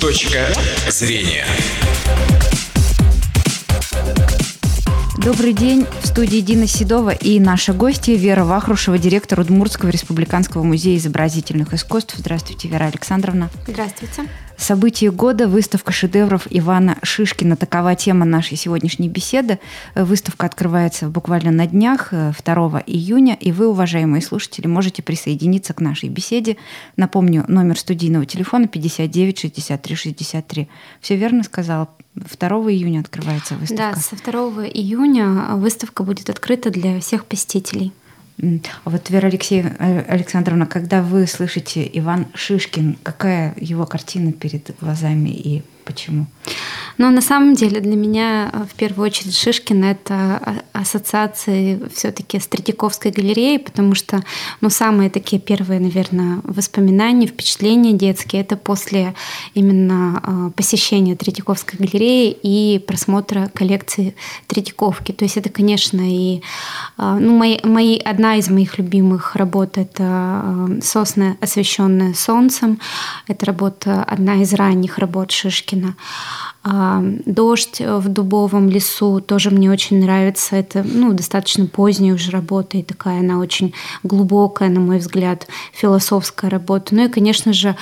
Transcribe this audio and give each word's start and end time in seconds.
Точка 0.00 0.46
зрения. 0.88 1.44
Добрый 5.18 5.52
день. 5.52 5.86
В 6.02 6.06
студии 6.06 6.38
Дина 6.38 6.68
Седова 6.68 7.10
и 7.10 7.40
наша 7.40 7.72
гостья 7.72 8.14
Вера 8.14 8.44
Вахрушева, 8.44 8.96
директор 8.96 9.40
Удмуртского 9.40 9.90
республиканского 9.90 10.62
музея 10.62 10.96
изобразительных 10.98 11.74
искусств. 11.74 12.14
Здравствуйте, 12.16 12.68
Вера 12.68 12.84
Александровна. 12.84 13.50
Здравствуйте. 13.66 14.28
Событие 14.58 15.12
года– 15.12 15.46
выставка 15.48 15.92
шедевров 15.92 16.48
Ивана 16.50 16.98
Шишкина. 17.04 17.56
Такова 17.56 17.94
тема 17.94 18.26
нашей 18.26 18.56
сегодняшней 18.56 19.08
беседы. 19.08 19.60
Выставка 19.94 20.46
открывается 20.46 21.08
буквально 21.08 21.52
на 21.52 21.68
днях, 21.68 22.08
2 22.10 22.32
июня, 22.84 23.36
и 23.40 23.52
вы, 23.52 23.68
уважаемые 23.68 24.20
слушатели, 24.20 24.66
можете 24.66 25.00
присоединиться 25.00 25.74
к 25.74 25.80
нашей 25.80 26.08
беседе. 26.08 26.56
Напомню, 26.96 27.44
номер 27.46 27.78
студийного 27.78 28.26
телефона 28.26 28.66
59 28.66 29.38
63 29.38 29.94
63. 29.96 30.68
Все 31.00 31.16
верно 31.16 31.44
сказала? 31.44 31.88
2 32.16 32.48
июня 32.72 33.00
открывается 33.00 33.54
выставка. 33.54 33.94
Да, 33.94 34.00
со 34.00 34.16
2 34.16 34.66
июня 34.66 35.54
выставка 35.54 36.02
будет 36.02 36.30
открыта 36.30 36.70
для 36.70 36.98
всех 36.98 37.26
посетителей. 37.26 37.92
А 38.40 38.90
вот, 38.90 39.10
Вера 39.10 39.26
Алексеевна, 39.26 39.74
э, 39.78 40.00
Александровна, 40.02 40.66
когда 40.66 41.02
вы 41.02 41.26
слышите 41.26 41.88
Иван 41.94 42.26
Шишкин, 42.34 42.98
какая 43.02 43.54
его 43.56 43.84
картина 43.84 44.32
перед 44.32 44.78
глазами 44.80 45.30
и 45.30 45.62
почему? 45.88 46.26
Но 46.98 47.10
на 47.10 47.20
самом 47.20 47.54
деле 47.54 47.80
для 47.80 47.96
меня 47.96 48.50
э, 48.52 48.64
в 48.70 48.74
первую 48.74 49.06
очередь 49.06 49.36
Шишкин 49.36 49.84
это 49.84 50.62
ассоциации 50.72 51.80
все-таки 51.94 52.38
с 52.38 52.46
Третьяковской 52.46 53.10
галереей, 53.10 53.58
потому 53.58 53.94
что 53.94 54.22
ну, 54.60 54.68
самые 54.68 55.08
такие 55.08 55.40
первые, 55.40 55.80
наверное, 55.80 56.40
воспоминания, 56.42 57.26
впечатления 57.26 57.92
детские 57.92 58.42
это 58.42 58.56
после 58.56 59.14
именно 59.54 60.20
э, 60.22 60.50
посещения 60.56 61.16
Третьяковской 61.16 61.76
галереи 61.76 62.36
и 62.42 62.78
просмотра 62.80 63.50
коллекции 63.54 64.14
Третьяковки. 64.46 65.12
То 65.12 65.24
есть 65.24 65.36
это, 65.36 65.48
конечно, 65.48 66.00
и 66.02 66.42
э, 66.98 67.18
ну, 67.20 67.36
мои, 67.38 67.58
мои, 67.64 67.98
одна 67.98 68.36
из 68.36 68.50
моих 68.50 68.76
любимых 68.78 69.36
работ 69.36 69.78
это 69.78 70.68
«Сосны, 70.82 71.38
освещенные 71.40 72.14
солнцем». 72.14 72.80
Это 73.28 73.46
работа, 73.46 74.02
одна 74.02 74.42
из 74.42 74.52
ранних 74.52 74.98
работ 74.98 75.30
Шишкина. 75.30 75.77
А, 75.84 76.47
Дождь 76.64 77.80
в 77.80 78.08
дубовом 78.08 78.68
лесу 78.68 79.20
тоже 79.20 79.50
мне 79.50 79.70
очень 79.70 80.00
нравится. 80.00 80.56
Это 80.56 80.84
ну, 80.84 81.12
достаточно 81.12 81.66
поздняя 81.66 82.14
уже 82.14 82.30
работа, 82.30 82.76
и 82.76 82.82
такая 82.82 83.20
она 83.20 83.38
очень 83.38 83.72
глубокая, 84.02 84.68
на 84.68 84.80
мой 84.80 84.98
взгляд, 84.98 85.46
философская 85.72 86.50
работа. 86.50 86.94
Ну 86.94 87.06
и, 87.06 87.08
конечно 87.08 87.52
же, 87.52 87.76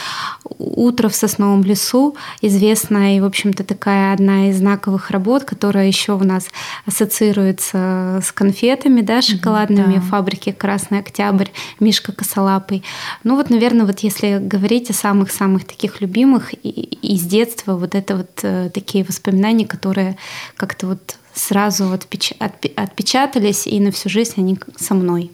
«Утро 0.58 1.08
в 1.08 1.14
сосновом 1.14 1.64
лесу» 1.64 2.16
известная 2.42 3.16
и, 3.16 3.20
в 3.20 3.24
общем-то, 3.24 3.64
такая 3.64 4.12
одна 4.12 4.50
из 4.50 4.58
знаковых 4.58 5.10
работ, 5.10 5.44
которая 5.44 5.86
еще 5.86 6.12
у 6.12 6.24
нас 6.24 6.48
ассоциируется 6.84 8.20
с 8.22 8.30
конфетами, 8.30 9.00
да, 9.00 9.22
шоколадными, 9.22 9.96
да. 9.96 10.00
фабрики 10.00 10.52
«Красный 10.52 10.98
Октябрь», 10.98 11.48
Мишка 11.80 12.12
Косолапый. 12.12 12.84
Ну 13.24 13.36
вот, 13.36 13.50
наверное, 13.50 13.86
вот 13.86 14.00
если 14.00 14.38
говорить 14.38 14.90
о 14.90 14.92
самых-самых 14.92 15.64
таких 15.64 16.00
любимых 16.00 16.52
из 16.62 17.22
детства, 17.22 17.76
вот 17.76 17.94
это 17.94 18.16
вот 18.16 18.30
э, 18.42 18.70
такие 18.76 19.04
воспоминания, 19.04 19.66
которые 19.66 20.16
как-то 20.56 20.86
вот 20.86 21.16
сразу 21.32 21.90
отпеч... 21.92 22.34
отпечатались, 22.76 23.66
и 23.66 23.80
на 23.80 23.90
всю 23.90 24.10
жизнь 24.10 24.34
они 24.36 24.58
со 24.76 24.94
мной. 24.94 25.30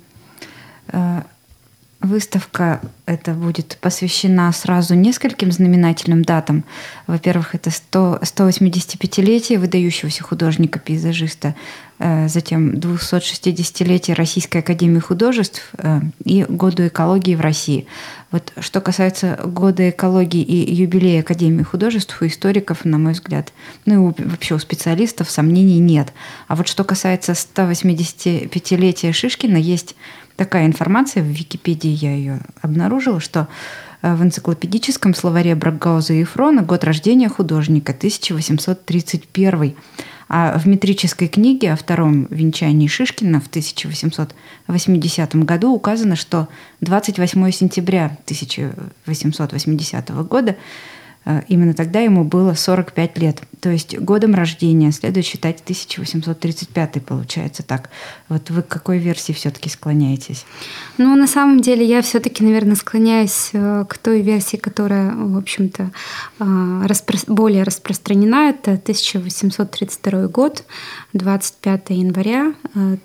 Э, 0.89 1.23
выставка 2.01 2.81
это 3.07 3.33
будет 3.33 3.79
посвящена 3.81 4.53
сразу 4.53 4.95
нескольким 4.95 5.51
знаменательным 5.51 6.23
датам. 6.23 6.65
Во-первых, 7.09 7.57
это 7.57 7.71
100, 7.71 8.21
185-летие 8.23 9.59
выдающегося 9.59 10.23
художника-пейзажиста, 10.23 11.55
затем 12.29 12.75
260-летие 12.75 14.15
Российской 14.15 14.59
Академии 14.59 14.99
Художеств 14.99 15.71
э, 15.79 16.01
и 16.25 16.45
году 16.49 16.87
экологии 16.89 17.37
в 17.37 17.41
России. 17.41 17.87
Вот 18.33 18.53
что 18.59 18.81
касается 18.81 19.39
года 19.45 19.91
экологии 19.91 20.43
и 20.43 20.75
юбилея 20.75 21.21
Академии 21.21 21.63
художеств 21.63 22.21
у 22.21 22.27
историков, 22.27 22.85
на 22.85 22.99
мой 22.99 23.13
взгляд, 23.13 23.53
ну 23.85 24.11
и 24.11 24.23
вообще 24.23 24.55
у 24.55 24.59
специалистов 24.59 25.31
сомнений 25.31 25.79
нет. 25.79 26.13
А 26.49 26.57
вот 26.57 26.67
что 26.67 26.83
касается 26.83 27.33
185-летия 27.33 29.13
Шишкина, 29.13 29.57
есть 29.57 29.95
такая 30.37 30.67
информация, 30.67 31.23
в 31.23 31.27
Википедии 31.27 31.91
я 31.91 32.15
ее 32.15 32.41
обнаружила, 32.63 33.21
что 33.21 33.47
э, 34.01 34.15
в 34.15 34.23
энциклопедическом 34.23 35.15
словаре 35.15 35.55
Брагауза 35.55 36.15
и 36.15 36.25
Фрона 36.25 36.63
год 36.63 36.83
рождения 36.85 37.29
художника 37.29 37.93
1831. 37.93 39.77
А 40.29 40.59
в 40.59 40.67
метрической 40.67 41.29
книге 41.29 41.73
о 41.73 41.77
втором 41.77 42.27
венчании 42.31 42.87
Шишкина 42.87 43.41
в 43.41 43.49
1880 43.49 45.35
году 45.37 45.73
указано, 45.73 46.17
что 46.17 46.49
28 46.81 47.51
сентября 47.51 48.17
1880 48.25 50.11
года 50.27 50.57
именно 51.49 51.75
тогда 51.75 52.01
ему 52.01 52.25
было 52.25 52.55
45 52.55 53.19
лет. 53.19 53.43
То 53.61 53.71
есть 53.71 53.97
годом 53.97 54.35
рождения 54.35 54.91
следует 54.91 55.25
считать 55.25 55.61
1835 55.61 57.05
получается 57.05 57.63
так. 57.63 57.91
Вот 58.29 58.51
вы 58.51 58.63
к 58.63 58.69
какой 58.69 58.99
версии 58.99 59.33
все-таки 59.33 59.69
склоняетесь? 59.69 60.45
Ну, 60.99 61.15
на 61.15 61.29
самом 61.29 61.61
деле 61.61 61.85
я 61.85 62.03
все-таки, 62.03 62.43
наверное, 62.43 62.75
склоняюсь 62.75 63.51
э, 63.53 63.85
к 63.89 63.99
той 63.99 64.23
версии, 64.23 64.57
которая, 64.57 65.15
в 65.15 65.37
общем-то, 65.39 65.91
э, 66.41 66.45
распро- 66.45 67.33
более 67.33 67.63
распространена. 67.63 68.51
Это 68.51 68.73
1832 68.73 70.27
год, 70.27 70.65
25 71.13 71.91
января, 71.91 72.55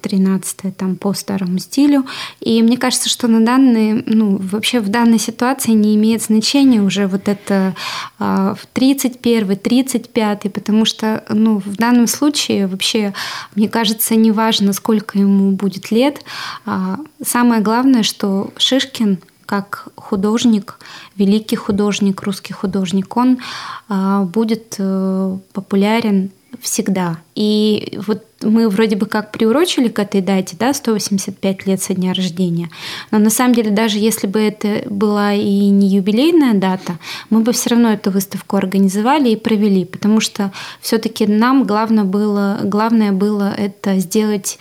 13 0.02 0.76
там 0.76 0.96
по 0.96 1.14
старому 1.14 1.60
стилю. 1.60 2.06
И 2.40 2.64
мне 2.64 2.78
кажется, 2.78 3.10
что 3.10 3.28
на 3.28 3.46
данный, 3.46 4.04
ну, 4.08 4.38
вообще 4.38 4.80
в 4.80 4.90
данной 4.90 5.20
ситуации 5.20 5.72
не 5.72 5.96
имеет 5.96 6.24
значения 6.24 6.82
уже 6.82 7.06
вот 7.08 7.28
это 7.28 7.58
а, 7.58 7.74
в 8.20 8.60
31 8.74 9.58
35 9.58 10.54
потому 10.54 10.86
что 10.86 11.24
ну, 11.30 11.60
в 11.60 11.76
данном 11.76 12.08
случае 12.08 12.68
вообще, 12.68 13.14
мне 13.56 13.70
кажется, 13.70 14.16
не 14.16 14.32
важно, 14.32 14.74
сколько 14.74 15.20
ему 15.20 15.52
будет 15.52 15.92
лет. 15.92 16.22
А, 16.66 16.98
самое 17.24 17.62
главное, 17.62 18.04
что 18.04 18.52
Шишкин 18.58 19.20
как 19.46 19.88
художник, 19.96 20.78
великий 21.16 21.56
художник, 21.56 22.22
русский 22.24 22.54
художник, 22.54 23.16
он 23.16 23.40
а, 23.88 24.24
будет 24.24 24.76
э, 24.78 25.38
популярен 25.54 26.32
всегда. 26.62 27.18
И 27.34 27.98
вот 28.06 28.24
мы 28.42 28.70
вроде 28.70 28.96
бы 28.96 29.06
как 29.06 29.32
приурочили 29.32 29.88
к 29.88 30.00
этой 30.00 30.22
дате, 30.22 30.56
да, 30.60 30.74
185 30.74 31.66
лет 31.66 31.82
со 31.82 31.94
дня 31.94 32.14
рождения. 32.14 32.70
Но 33.12 33.20
на 33.20 33.30
самом 33.30 33.54
деле, 33.54 33.72
даже 33.72 33.98
если 33.98 34.28
бы 34.28 34.40
это 34.40 34.84
была 34.90 35.34
и 35.34 35.70
не 35.70 35.88
юбилейная 35.88 36.54
дата, 36.54 37.00
мы 37.30 37.42
бы 37.42 37.52
все 37.52 37.72
равно 37.72 37.92
эту 37.94 38.12
выставку 38.12 38.58
организовали 38.58 39.30
и 39.30 39.36
провели, 39.36 39.86
потому 39.86 40.20
что 40.20 40.52
все-таки 40.82 41.26
нам 41.26 41.64
главное 41.64 42.04
было, 42.04 42.60
главное 42.64 43.12
было 43.12 43.54
это 43.58 43.98
сделать 43.98 44.60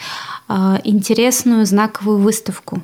э, 0.49 0.55
интересную 0.85 1.67
знаковую 1.67 2.19
выставку. 2.19 2.83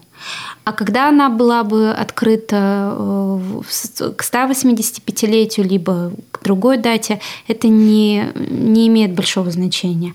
А 0.65 0.73
когда 0.73 1.09
она 1.09 1.29
была 1.29 1.65
бы 1.65 1.91
открыта 1.91 2.95
э, 2.97 3.63
к 4.17 4.23
185-летию, 4.23 5.67
либо 5.67 6.13
к 6.31 6.45
другой 6.45 6.79
дате, 6.79 7.21
это 7.49 7.69
не, 7.69 8.29
не 8.37 8.87
имеет 8.89 9.15
большого 9.15 9.51
значения. 9.51 10.15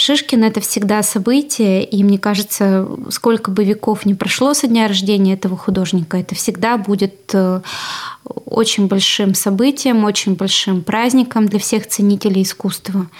Шишкин– 0.00 0.44
это 0.44 0.62
всегда 0.62 1.02
событие, 1.02 1.84
и 1.84 2.02
мне 2.02 2.18
кажется, 2.18 2.88
сколько 3.10 3.50
бы 3.50 3.64
веков 3.64 4.06
ни 4.06 4.14
прошло 4.14 4.54
со 4.54 4.66
дня 4.66 4.88
рождения 4.88 5.34
этого 5.34 5.58
художника, 5.58 6.16
это 6.16 6.34
всегда 6.34 6.78
будет 6.78 7.34
э, 7.34 7.60
очень 8.24 8.86
большим 8.86 9.34
событием, 9.34 10.04
очень 10.04 10.36
большим 10.36 10.82
праздником 10.82 11.46
для 11.46 11.58
всех 11.58 11.86
ценителей 11.86 12.44
искусства. 12.44 13.10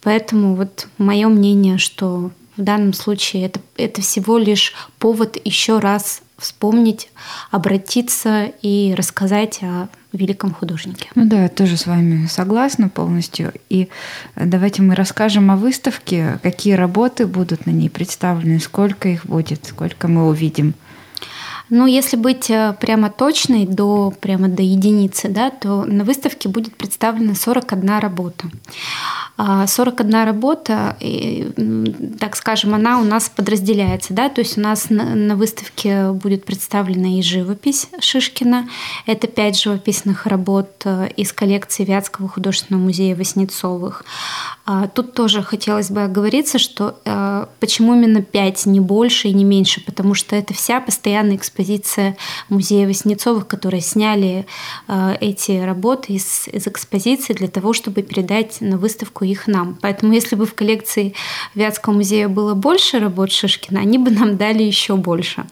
Поэтому 0.00 0.54
вот 0.54 0.86
мое 0.96 1.26
мнение, 1.26 1.78
что 1.78 2.30
в 2.56 2.62
данном 2.62 2.92
случае 2.92 3.46
это, 3.46 3.60
это 3.76 4.00
всего 4.00 4.38
лишь 4.38 4.74
повод 5.00 5.36
еще 5.44 5.80
раз 5.80 6.22
вспомнить, 6.38 7.10
обратиться 7.50 8.52
и 8.62 8.94
рассказать 8.96 9.58
о 9.62 9.88
великом 10.12 10.52
художнике. 10.52 11.08
Ну 11.14 11.26
да, 11.26 11.44
я 11.44 11.48
тоже 11.48 11.76
с 11.76 11.86
вами 11.86 12.26
согласна 12.26 12.88
полностью. 12.88 13.52
И 13.68 13.88
давайте 14.36 14.82
мы 14.82 14.94
расскажем 14.94 15.50
о 15.50 15.56
выставке, 15.56 16.38
какие 16.42 16.74
работы 16.74 17.26
будут 17.26 17.66
на 17.66 17.70
ней 17.70 17.88
представлены, 17.88 18.60
сколько 18.60 19.08
их 19.08 19.26
будет, 19.26 19.66
сколько 19.66 20.08
мы 20.08 20.28
увидим. 20.28 20.74
Ну, 21.70 21.86
если 21.86 22.16
быть 22.16 22.50
э, 22.50 22.74
прямо 22.80 23.10
точной, 23.10 23.66
до, 23.66 24.12
прямо 24.20 24.48
до 24.48 24.62
единицы, 24.62 25.28
да, 25.28 25.50
то 25.50 25.84
на 25.84 26.04
выставке 26.04 26.48
будет 26.48 26.76
представлена 26.76 27.34
41 27.34 27.98
работа. 27.98 28.48
41 29.66 30.14
а, 30.14 30.24
работа, 30.24 30.96
так 32.20 32.36
скажем, 32.36 32.74
она 32.74 33.00
у 33.00 33.04
нас 33.04 33.30
подразделяется. 33.30 34.12
Да? 34.12 34.28
То 34.28 34.40
есть 34.40 34.58
у 34.58 34.60
нас 34.60 34.86
на 34.90 35.36
выставке 35.36 36.12
будет 36.12 36.44
представлена 36.44 37.18
и 37.18 37.22
живопись 37.22 37.88
Шишкина. 37.98 38.68
Это 39.06 39.26
пять 39.26 39.58
живописных 39.58 40.26
работ 40.26 40.82
э, 40.84 41.08
из 41.16 41.32
коллекции 41.32 41.84
Вятского 41.84 42.28
художественного 42.28 42.84
музея 42.84 43.16
Васнецовых. 43.16 44.04
А, 44.64 44.86
тут 44.88 45.14
тоже 45.14 45.42
хотелось 45.42 45.90
бы 45.90 46.02
оговориться, 46.02 46.58
что 46.58 47.00
э, 47.04 47.46
почему 47.58 47.94
именно 47.94 48.22
пять, 48.22 48.66
не 48.66 48.80
больше 48.80 49.28
и 49.28 49.32
не 49.32 49.44
меньше, 49.44 49.82
потому 49.84 50.14
что 50.14 50.36
это 50.36 50.54
вся 50.54 50.80
постоянная 50.80 51.36
экспозиция 51.36 51.51
музея 52.48 52.86
Васнецовых, 52.86 53.46
которые 53.46 53.80
сняли 53.80 54.46
э, 54.88 55.16
эти 55.20 55.52
работы 55.52 56.14
из, 56.14 56.48
из 56.48 56.66
экспозиции 56.66 57.32
для 57.32 57.48
того, 57.48 57.72
чтобы 57.72 58.02
передать 58.02 58.60
на 58.60 58.78
выставку 58.78 59.24
их 59.24 59.46
нам. 59.46 59.78
Поэтому 59.80 60.12
если 60.12 60.36
бы 60.36 60.46
в 60.46 60.54
коллекции 60.54 61.14
Вятского 61.54 61.94
музея 61.94 62.28
было 62.28 62.54
больше 62.54 62.98
работ 62.98 63.32
Шишкина, 63.32 63.80
они 63.80 63.98
бы 63.98 64.10
нам 64.10 64.36
дали 64.36 64.62
еще 64.62 64.96
больше. 64.96 65.44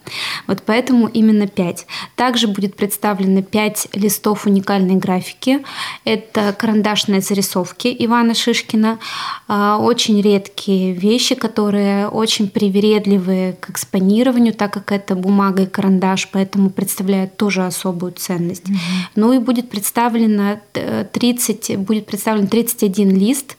Вот 0.47 0.63
поэтому 0.65 1.07
именно 1.07 1.47
пять. 1.47 1.85
Также 2.15 2.47
будет 2.47 2.75
представлено 2.75 3.41
пять 3.41 3.87
листов 3.93 4.45
уникальной 4.45 4.95
графики. 4.95 5.59
Это 6.05 6.53
карандашные 6.57 7.21
зарисовки 7.21 7.95
Ивана 7.99 8.33
Шишкина, 8.33 8.99
а, 9.47 9.77
очень 9.77 10.21
редкие 10.21 10.93
вещи, 10.93 11.35
которые 11.35 12.07
очень 12.07 12.49
привередливые 12.49 13.53
к 13.53 13.69
экспонированию, 13.69 14.53
так 14.53 14.73
как 14.73 14.91
это 14.91 15.15
бумага 15.15 15.63
и 15.63 15.65
карандаш, 15.65 15.90
поэтому 16.31 16.69
представляют 16.69 17.37
тоже 17.37 17.65
особую 17.65 18.13
ценность. 18.13 18.67
Mm-hmm. 18.69 19.11
Ну 19.15 19.33
и 19.33 19.39
будет 19.39 19.69
представлено 19.69 20.59
30, 20.73 21.69
э, 21.69 21.77
будет 21.77 22.05
представлен 22.05 22.47
31 22.47 23.09
лист 23.15 23.57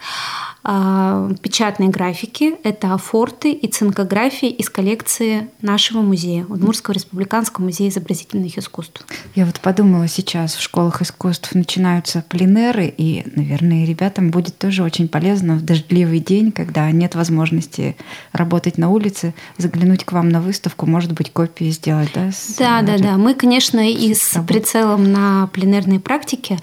а, 0.64 1.30
печатной 1.40 1.88
графики. 1.88 2.54
Это 2.62 2.94
афорты 2.94 3.52
и 3.52 3.66
цинкографии 3.66 4.48
из 4.48 4.70
коллекции 4.70 5.48
нашего 5.60 6.02
музея, 6.02 6.44
Удмуртского 6.48 6.94
республиканского 6.94 7.64
музея 7.64 7.88
изобразительных 7.88 8.56
искусств. 8.58 9.04
Я 9.34 9.44
вот 9.44 9.58
подумала 9.60 10.06
сейчас, 10.06 10.54
в 10.54 10.62
школах 10.62 11.02
искусств 11.02 11.54
начинаются 11.54 12.24
пленеры, 12.28 12.92
и, 12.96 13.24
наверное, 13.34 13.84
ребятам 13.84 14.30
будет 14.30 14.56
тоже 14.56 14.84
очень 14.84 15.08
полезно 15.08 15.56
в 15.56 15.64
дождливый 15.64 16.20
день, 16.20 16.52
когда 16.52 16.88
нет 16.92 17.16
возможности 17.16 17.96
работать 18.32 18.78
на 18.78 18.88
улице, 18.88 19.34
заглянуть 19.58 20.04
к 20.04 20.12
вам 20.12 20.28
на 20.28 20.40
выставку, 20.40 20.86
может 20.86 21.12
быть, 21.12 21.32
копии 21.32 21.70
сделать, 21.70 22.10
да? 22.14 22.30
С, 22.30 22.54
да, 22.56 22.82
да, 22.82 22.98
да. 22.98 23.16
Мы, 23.16 23.34
конечно, 23.34 23.80
и 23.90 24.14
с 24.14 24.40
прицелом 24.46 25.10
на 25.10 25.48
пленерные 25.48 25.98
практики 25.98 26.58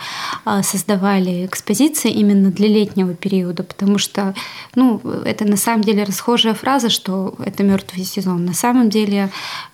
а, 0.46 0.64
создавали 0.64 1.46
экспозиции 1.46 2.12
именно 2.12 2.50
для 2.50 2.70
летнего 2.70 3.14
периода, 3.14 3.64
потому 3.64 3.89
потому 3.90 3.98
что 3.98 4.36
ну, 4.76 5.00
это 5.26 5.46
на 5.46 5.58
самом 5.58 5.84
деле 5.84 6.04
расхожая 6.04 6.54
фраза, 6.54 6.90
что 6.90 7.34
это 7.44 7.64
мертвый 7.64 8.06
сезон. 8.06 8.46
На 8.46 8.54
самом 8.54 8.90
деле 8.90 9.30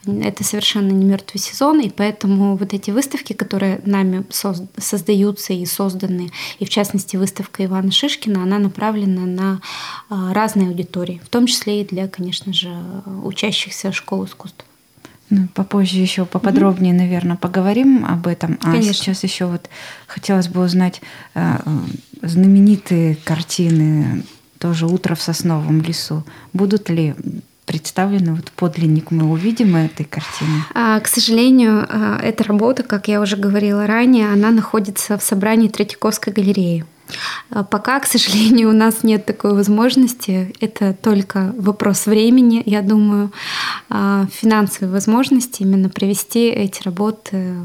это 0.06 0.44
совершенно 0.44 0.92
не 0.92 1.04
мертвый 1.04 1.42
сезон, 1.42 1.82
и 1.82 1.90
поэтому 1.90 2.56
вот 2.56 2.74
эти 2.74 2.92
выставки, 2.92 3.34
которые 3.34 3.82
нами 3.86 4.24
создаются 4.78 5.52
и 5.54 5.66
созданы, 5.66 6.32
и 6.60 6.66
в 6.66 6.70
частности 6.70 7.18
выставка 7.18 7.66
Ивана 7.66 7.92
Шишкина, 7.92 8.44
она 8.44 8.58
направлена 8.58 9.26
на 9.26 9.62
а, 10.10 10.34
разные 10.34 10.70
аудитории, 10.70 11.22
в 11.24 11.30
том 11.30 11.48
числе 11.48 11.82
и 11.82 11.86
для, 11.86 12.08
конечно 12.08 12.54
же, 12.54 12.72
учащихся 13.24 13.92
школ 13.92 14.26
искусств. 14.26 14.64
Ну, 15.32 15.48
попозже 15.56 15.98
еще 15.98 16.26
поподробнее, 16.26 16.94
mm-hmm. 16.94 16.98
наверное, 16.98 17.36
поговорим 17.36 18.06
об 18.06 18.28
этом. 18.28 18.60
А 18.62 18.72
Конечно. 18.72 18.94
сейчас 18.94 19.24
еще 19.24 19.46
вот 19.46 19.70
хотелось 20.06 20.48
бы 20.48 20.62
узнать 20.62 21.02
э, 21.34 21.58
знаменитые 22.28 23.16
картины 23.24 24.24
тоже 24.60 24.86
«Утро 24.88 25.16
в 25.16 25.22
сосновом 25.22 25.82
лесу». 25.82 26.24
Будут 26.54 26.90
ли 26.90 27.16
представлены 27.66 28.36
вот 28.36 28.52
подлинник, 28.52 29.12
мы 29.12 29.30
увидим 29.30 29.76
этой 29.76 30.06
картины? 30.06 30.64
А, 30.74 31.00
к 31.00 31.08
сожалению, 31.08 31.86
а, 31.90 32.20
эта 32.22 32.44
работа, 32.44 32.84
как 32.84 33.08
я 33.08 33.22
уже 33.22 33.38
говорила 33.38 33.88
ранее, 33.88 34.32
она 34.32 34.52
находится 34.52 35.18
в 35.18 35.24
собрании 35.24 35.68
Третьяковской 35.68 36.32
галереи. 36.32 36.86
А, 37.50 37.64
пока, 37.64 38.00
к 38.00 38.06
сожалению, 38.06 38.70
у 38.72 38.74
нас 38.74 39.04
нет 39.04 39.26
такой 39.26 39.54
возможности. 39.54 40.54
Это 40.60 40.94
только 40.94 41.54
вопрос 41.58 42.06
времени, 42.06 42.62
я 42.66 42.82
думаю, 42.82 43.32
а, 43.90 44.28
финансовой 44.32 44.92
возможности 44.92 45.64
именно 45.64 45.90
привести 45.90 46.48
эти 46.48 46.84
работы 46.84 47.56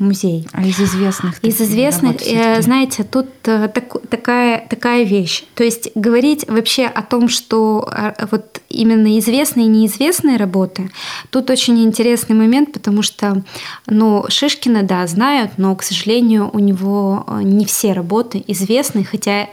музей. 0.00 0.46
А 0.52 0.64
из 0.64 0.80
известных? 0.80 1.38
Из 1.42 1.60
известных, 1.60 2.16
э, 2.26 2.60
знаете, 2.62 3.04
тут 3.04 3.26
э, 3.44 3.68
так, 3.68 3.96
такая, 4.08 4.66
такая 4.68 5.04
вещь. 5.04 5.44
То 5.54 5.64
есть 5.64 5.90
говорить 5.94 6.46
вообще 6.48 6.86
о 6.86 7.02
том, 7.02 7.28
что 7.28 7.88
а, 7.90 8.14
вот 8.30 8.60
именно 8.68 9.18
известные 9.18 9.66
и 9.66 9.68
неизвестные 9.68 10.36
работы, 10.36 10.90
тут 11.30 11.50
очень 11.50 11.82
интересный 11.82 12.36
момент, 12.36 12.72
потому 12.72 13.02
что 13.02 13.42
ну, 13.86 14.24
Шишкина, 14.28 14.82
да, 14.82 15.06
знают, 15.06 15.52
но, 15.56 15.74
к 15.76 15.82
сожалению, 15.82 16.50
у 16.52 16.58
него 16.58 17.24
э, 17.26 17.40
не 17.42 17.64
все 17.64 17.92
работы 17.92 18.42
известны, 18.46 19.04
хотя 19.04 19.48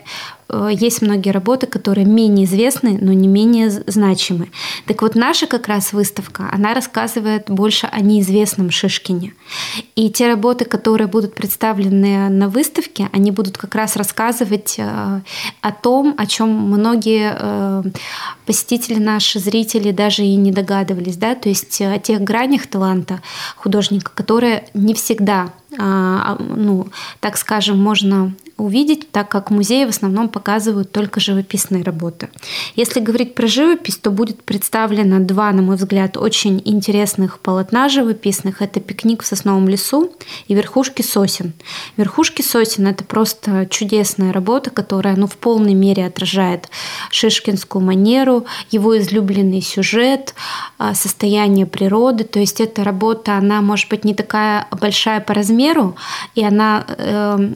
есть 0.49 1.01
многие 1.01 1.31
работы, 1.31 1.67
которые 1.67 2.05
менее 2.05 2.45
известны, 2.45 2.97
но 3.01 3.13
не 3.13 3.27
менее 3.27 3.69
значимы. 3.69 4.49
Так 4.85 5.01
вот, 5.01 5.15
наша 5.15 5.47
как 5.47 5.67
раз 5.67 5.93
выставка, 5.93 6.49
она 6.51 6.73
рассказывает 6.73 7.49
больше 7.49 7.87
о 7.87 7.99
неизвестном 8.01 8.69
Шишкине. 8.69 9.33
И 9.95 10.09
те 10.09 10.27
работы, 10.27 10.65
которые 10.65 11.07
будут 11.07 11.33
представлены 11.33 12.29
на 12.29 12.49
выставке, 12.49 13.09
они 13.11 13.31
будут 13.31 13.57
как 13.57 13.75
раз 13.75 13.95
рассказывать 13.95 14.75
э, 14.77 15.21
о 15.61 15.71
том, 15.71 16.13
о 16.17 16.25
чем 16.25 16.49
многие 16.49 17.35
э, 17.37 17.83
посетители, 18.45 18.99
наши 18.99 19.39
зрители 19.39 19.91
даже 19.91 20.23
и 20.23 20.35
не 20.35 20.51
догадывались, 20.51 21.17
да, 21.17 21.35
то 21.35 21.49
есть 21.49 21.81
о 21.81 21.97
тех 21.99 22.21
гранях 22.21 22.67
таланта 22.67 23.21
художника, 23.55 24.11
которые 24.13 24.67
не 24.73 24.93
всегда 24.93 25.51
а, 25.77 26.37
а, 26.37 26.41
ну, 26.41 26.87
так 27.19 27.37
скажем, 27.37 27.81
можно 27.81 28.33
увидеть, 28.57 29.11
так 29.11 29.29
как 29.29 29.51
музеи 29.51 29.83
в 29.85 29.89
основном 29.89 30.29
показывают 30.29 30.91
только 30.91 31.19
живописные 31.19 31.83
работы. 31.83 32.29
Если 32.75 33.01
говорить 33.01 33.35
про 33.35 33.47
живопись, 33.47 33.97
то 33.97 34.11
будет 34.11 34.43
представлено 34.43 35.19
два, 35.19 35.51
на 35.51 35.61
мой 35.61 35.75
взгляд, 35.75 36.15
очень 36.15 36.61
интересных 36.63 37.39
полотна 37.39 37.89
живописных. 37.89 38.61
Это 38.61 38.79
«Пикник 38.79 39.23
в 39.23 39.25
сосновом 39.25 39.67
лесу» 39.67 40.11
и 40.47 40.53
«Верхушки 40.53 41.01
сосен». 41.01 41.53
«Верхушки 41.97 42.41
сосен»— 42.41 42.87
это 42.87 43.03
просто 43.03 43.67
чудесная 43.69 44.31
работа, 44.31 44.69
которая 44.69 45.17
ну, 45.17 45.27
в 45.27 45.35
полной 45.35 45.73
мере 45.73 46.05
отражает 46.05 46.69
шишкинскую 47.11 47.83
манеру, 47.83 48.45
его 48.71 48.97
излюбленный 48.97 49.61
сюжет, 49.61 50.33
а, 50.77 50.93
состояние 50.93 51.65
природы. 51.65 52.23
То 52.23 52.39
есть 52.39 52.61
эта 52.61 52.85
работа, 52.85 53.35
она 53.37 53.61
может 53.61 53.89
быть 53.89 54.05
не 54.05 54.13
такая 54.13 54.67
большая 54.71 55.19
по 55.19 55.33
размеру, 55.33 55.95
и 56.35 56.43
она 56.43 56.85
э, 56.87 57.53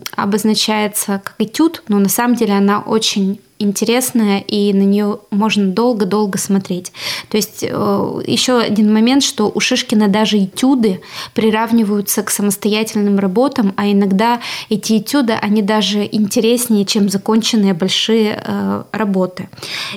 обозначается 0.89 1.21
как 1.24 1.36
этюд, 1.39 1.84
но 1.88 2.00
на 2.00 2.10
самом 2.10 2.36
деле 2.36 2.53
она 2.53 2.79
очень 2.79 3.39
интересная, 3.60 4.39
и 4.39 4.74
на 4.74 4.84
нее 4.84 5.20
можно 5.32 5.68
долго-долго 5.68 6.38
смотреть. 6.38 6.92
То 7.30 7.38
есть 7.38 7.63
э, 7.63 8.22
еще 8.25 8.58
один 8.58 8.94
момент, 8.94 9.24
что 9.24 9.51
у 9.54 9.60
Шишкина 9.60 10.08
даже 10.08 10.38
этюды 10.44 11.01
приравниваются 11.34 12.24
к 12.24 12.30
самостоятельным 12.30 13.20
работам, 13.20 13.74
а 13.75 13.92
иногда 13.92 14.39
эти 14.70 14.98
этюды, 14.98 15.34
они 15.34 15.62
даже 15.62 16.08
интереснее, 16.10 16.86
чем 16.86 17.10
законченные 17.10 17.74
большие 17.74 18.42
э, 18.44 18.84
работы. 18.92 19.50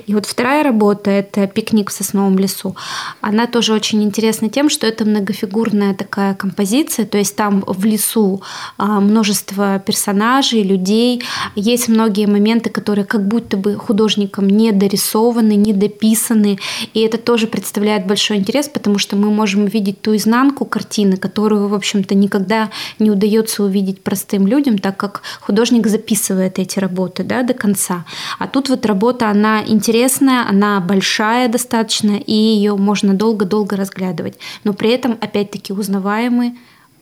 И 0.07 0.15
вот 0.15 0.27
вторая 0.27 0.65
работа– 0.65 1.11
это 1.13 1.47
«Пикник 1.47 1.91
в 1.91 1.93
сосновом 1.93 2.39
лесу». 2.39 2.75
Она 3.21 3.47
тоже 3.47 3.73
очень 3.73 4.03
интересна 4.03 4.49
тем, 4.49 4.69
что 4.69 4.87
это 4.87 5.05
многофигурная 5.05 5.95
такая 5.95 6.35
композиция, 6.35 7.07
то 7.07 7.19
есть 7.19 7.37
там 7.37 7.63
в 7.67 7.85
лесу 7.85 8.43
а, 8.77 9.01
множество 9.01 9.79
персонажей, 9.79 10.63
людей, 10.63 11.23
есть 11.55 11.89
многие 11.89 12.27
моменты, 12.27 12.71
которые 12.71 13.05
как 13.05 13.27
будто 13.27 13.52
будто 13.53 13.57
бы 13.57 13.77
художником 13.77 14.49
не 14.49 14.73
дорисованы, 14.73 15.57
не 15.57 15.73
дописаны. 15.73 16.59
И 16.95 17.01
это 17.01 17.19
тоже 17.19 17.47
представляет 17.47 18.07
большой 18.07 18.39
интерес, 18.39 18.69
потому 18.69 18.99
что 18.99 19.17
мы 19.17 19.31
можем 19.31 19.65
увидеть 19.65 20.01
ту 20.01 20.17
изнанку 20.17 20.65
картины, 20.65 21.17
которую, 21.17 21.69
в 21.69 21.75
общем-то, 21.75 22.15
никогда 22.15 22.71
не 22.99 23.11
удается 23.11 23.63
увидеть 23.63 24.03
простым 24.03 24.47
людям, 24.47 24.79
так 24.79 24.97
как 24.97 25.23
художник 25.41 25.87
записывает 25.87 26.59
эти 26.59 26.79
работы 26.79 27.25
да, 27.25 27.43
до 27.43 27.55
конца. 27.55 28.05
А 28.39 28.47
тут 28.47 28.69
вот 28.69 28.87
работа, 28.87 29.29
она 29.29 29.63
интересная, 29.67 30.49
она 30.49 30.81
большая 30.81 31.49
достаточно, 31.49 32.17
и 32.17 32.33
ее 32.33 32.77
можно 32.77 33.15
долго-долго 33.15 33.77
разглядывать. 33.77 34.35
Но 34.65 34.73
при 34.73 34.91
этом, 34.91 35.19
опять-таки, 35.21 35.73
узнаваемый 35.73 36.53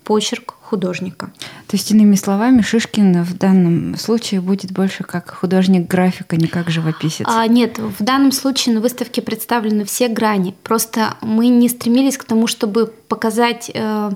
почерк 0.04 0.54
художника. 0.70 1.30
То 1.66 1.76
есть, 1.76 1.90
иными 1.90 2.14
словами, 2.14 2.62
Шишкин 2.62 3.24
в 3.24 3.36
данном 3.36 3.96
случае 3.96 4.40
будет 4.40 4.70
больше 4.70 5.02
как 5.02 5.30
художник-график, 5.30 6.32
а 6.32 6.36
не 6.36 6.46
как 6.46 6.70
живописец? 6.70 7.26
А, 7.28 7.46
нет, 7.46 7.78
в 7.78 8.02
данном 8.02 8.32
случае 8.32 8.76
на 8.76 8.80
выставке 8.80 9.20
представлены 9.20 9.84
все 9.84 10.08
грани. 10.08 10.54
Просто 10.62 11.14
мы 11.22 11.48
не 11.48 11.68
стремились 11.68 12.16
к 12.16 12.24
тому, 12.24 12.46
чтобы 12.46 12.92
показать 13.10 13.70
э, 13.74 14.10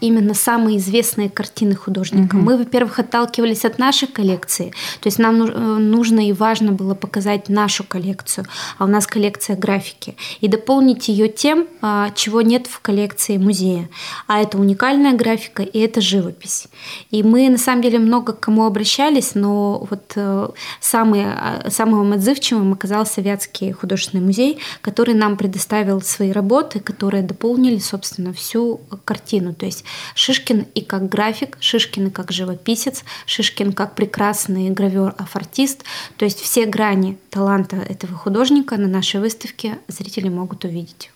именно 0.00 0.34
самые 0.34 0.78
известные 0.78 1.30
картины 1.30 1.76
художника. 1.76 2.34
Угу. 2.36 2.44
Мы, 2.44 2.58
во-первых, 2.58 2.98
отталкивались 2.98 3.64
от 3.64 3.78
нашей 3.78 4.08
коллекции, 4.08 4.72
то 5.00 5.06
есть 5.06 5.20
нам 5.20 5.42
э, 5.42 5.78
нужно 5.78 6.28
и 6.28 6.32
важно 6.32 6.72
было 6.72 6.94
показать 6.94 7.48
нашу 7.48 7.84
коллекцию, 7.84 8.46
а 8.78 8.84
у 8.84 8.86
нас 8.88 9.06
коллекция 9.06 9.56
графики, 9.56 10.16
и 10.40 10.48
дополнить 10.48 11.08
ее 11.08 11.28
тем, 11.28 11.68
э, 11.80 12.08
чего 12.16 12.42
нет 12.42 12.66
в 12.66 12.80
коллекции 12.80 13.36
музея. 13.36 13.88
А 14.26 14.40
это 14.40 14.58
уникальная 14.58 15.16
графика 15.16 15.62
и 15.62 15.78
это 15.78 15.99
живопись. 16.00 16.68
И 17.10 17.22
мы 17.22 17.48
на 17.48 17.58
самом 17.58 17.82
деле 17.82 17.98
много 17.98 18.32
к 18.32 18.40
кому 18.40 18.64
обращались, 18.64 19.34
но 19.34 19.86
вот 19.90 20.12
э, 20.16 20.48
самый, 20.80 21.24
э, 21.26 21.70
самым 21.70 22.12
отзывчивым 22.12 22.72
оказался 22.72 23.20
Вятский 23.20 23.72
художественный 23.72 24.24
музей, 24.24 24.58
который 24.80 25.14
нам 25.14 25.36
предоставил 25.36 26.00
свои 26.00 26.32
работы, 26.32 26.80
которые 26.80 27.22
дополнили, 27.22 27.78
собственно, 27.78 28.32
всю 28.32 28.80
картину. 29.04 29.54
То 29.54 29.66
есть 29.66 29.84
Шишкин 30.14 30.66
и 30.74 30.82
как 30.82 31.08
график, 31.08 31.56
Шишкин 31.60 32.08
и 32.08 32.10
как 32.10 32.32
живописец, 32.32 33.04
Шишкин 33.26 33.72
как 33.72 33.94
прекрасный 33.94 34.70
гравер-афортист. 34.70 35.84
То 36.16 36.24
есть 36.24 36.40
все 36.40 36.66
грани 36.66 37.18
таланта 37.30 37.76
этого 37.76 38.16
художника 38.16 38.76
на 38.76 38.88
нашей 38.88 39.20
выставке 39.20 39.78
зрители 39.88 40.28
могут 40.28 40.64
увидеть. 40.64 41.10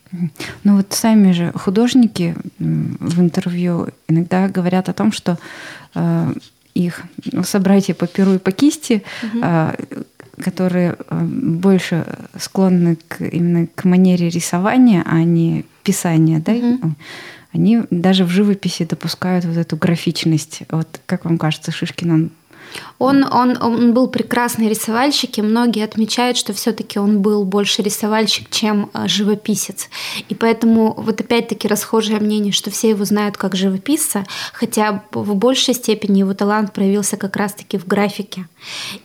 Ну 0.65 0.77
вот 0.77 0.93
сами 0.93 1.33
же 1.33 1.53
художники 1.55 2.35
в 2.59 3.21
интервью 3.21 3.89
иногда 4.09 4.49
говорят 4.49 4.89
о 4.89 4.93
том, 4.93 5.13
что 5.13 5.39
э, 5.95 6.35
их 6.75 7.03
собратья 7.45 7.95
по 7.95 8.07
перу 8.07 8.35
и 8.35 8.39
по 8.39 8.53
кисти, 8.53 9.03
угу. 9.23 9.41
э, 9.43 9.75
которые 10.43 10.97
больше 11.11 12.05
склонны 12.39 12.97
к, 13.09 13.21
именно 13.21 13.67
к 13.75 13.85
манере 13.85 14.29
рисования, 14.29 15.03
а 15.07 15.23
не 15.23 15.65
писания, 15.83 16.41
да, 16.41 16.53
угу. 16.53 16.95
они 17.53 17.83
даже 17.91 18.25
в 18.25 18.31
живописи 18.31 18.85
допускают 18.85 19.45
вот 19.45 19.57
эту 19.57 19.77
графичность. 19.77 20.63
Вот 20.71 21.01
как 21.07 21.25
вам 21.25 21.39
кажется, 21.39 21.71
Шишкин 21.71 22.11
он 22.11 22.31
он, 22.99 23.25
он, 23.31 23.57
он 23.61 23.93
был 23.93 24.09
прекрасный 24.09 24.69
рисовальщик, 24.69 25.39
и 25.39 25.43
многие 25.43 25.85
отмечают, 25.85 26.37
что 26.37 26.53
все-таки 26.53 26.99
он 26.99 27.21
был 27.21 27.45
больше 27.45 27.83
рисовальщик, 27.83 28.51
чем 28.51 28.91
э, 28.95 29.07
живописец. 29.09 29.89
И 30.29 30.35
поэтому 30.35 30.95
вот 30.97 31.21
опять-таки 31.21 31.69
расхожее 31.69 32.19
мнение, 32.21 32.53
что 32.53 32.71
все 32.71 32.91
его 32.91 33.05
знают 33.05 33.37
как 33.37 33.55
живописца, 33.57 34.25
хотя 34.53 35.05
в 35.13 35.35
большей 35.35 35.75
степени 35.75 36.21
его 36.21 36.35
талант 36.35 36.73
проявился 36.73 37.17
как 37.17 37.37
раз-таки 37.37 37.79
в 37.79 37.87
графике. 37.87 38.47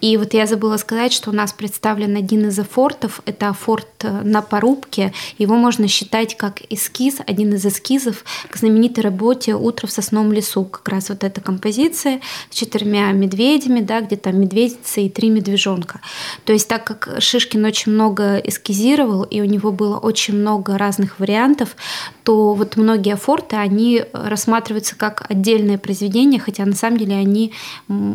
И 0.01 0.15
вот 0.17 0.33
я 0.33 0.45
забыла 0.45 0.77
сказать, 0.77 1.11
что 1.11 1.31
у 1.31 1.33
нас 1.33 1.53
представлен 1.53 2.15
один 2.15 2.47
из 2.47 2.57
афортов, 2.57 3.21
это 3.25 3.49
афорт 3.49 3.87
э, 4.03 4.21
на 4.23 4.41
порубке. 4.41 5.13
Его 5.37 5.55
можно 5.55 5.87
считать 5.87 6.37
как 6.37 6.61
эскиз, 6.69 7.17
один 7.25 7.53
из 7.53 7.65
эскизов 7.65 8.23
к 8.49 8.55
знаменитой 8.55 9.03
работе 9.03 9.55
«Утро 9.55 9.87
в 9.87 9.91
сосном 9.91 10.31
лесу». 10.31 10.63
Как 10.65 10.87
раз 10.87 11.09
вот 11.09 11.23
эта 11.23 11.41
композиция 11.41 12.21
с 12.49 12.55
четырьмя 12.55 13.11
медведями, 13.11 13.58
да, 13.67 14.01
где 14.01 14.15
там 14.15 14.39
медведица 14.39 15.01
и 15.01 15.09
три 15.09 15.29
медвежонка. 15.29 16.01
То 16.45 16.53
есть 16.53 16.67
так 16.67 16.83
как 16.83 17.15
Шишкин 17.19 17.65
очень 17.65 17.91
много 17.91 18.37
эскизировал, 18.37 19.23
и 19.23 19.41
у 19.41 19.45
него 19.45 19.71
было 19.71 19.97
очень 19.97 20.35
много 20.35 20.77
разных 20.77 21.19
вариантов, 21.19 21.75
то 22.23 22.53
вот 22.53 22.77
многие 22.77 23.13
афорты, 23.13 23.55
они 23.55 24.03
рассматриваются 24.13 24.95
как 24.95 25.25
отдельные 25.29 25.77
произведения, 25.77 26.39
хотя 26.39 26.65
на 26.65 26.75
самом 26.75 26.97
деле 26.97 27.15
они, 27.15 27.53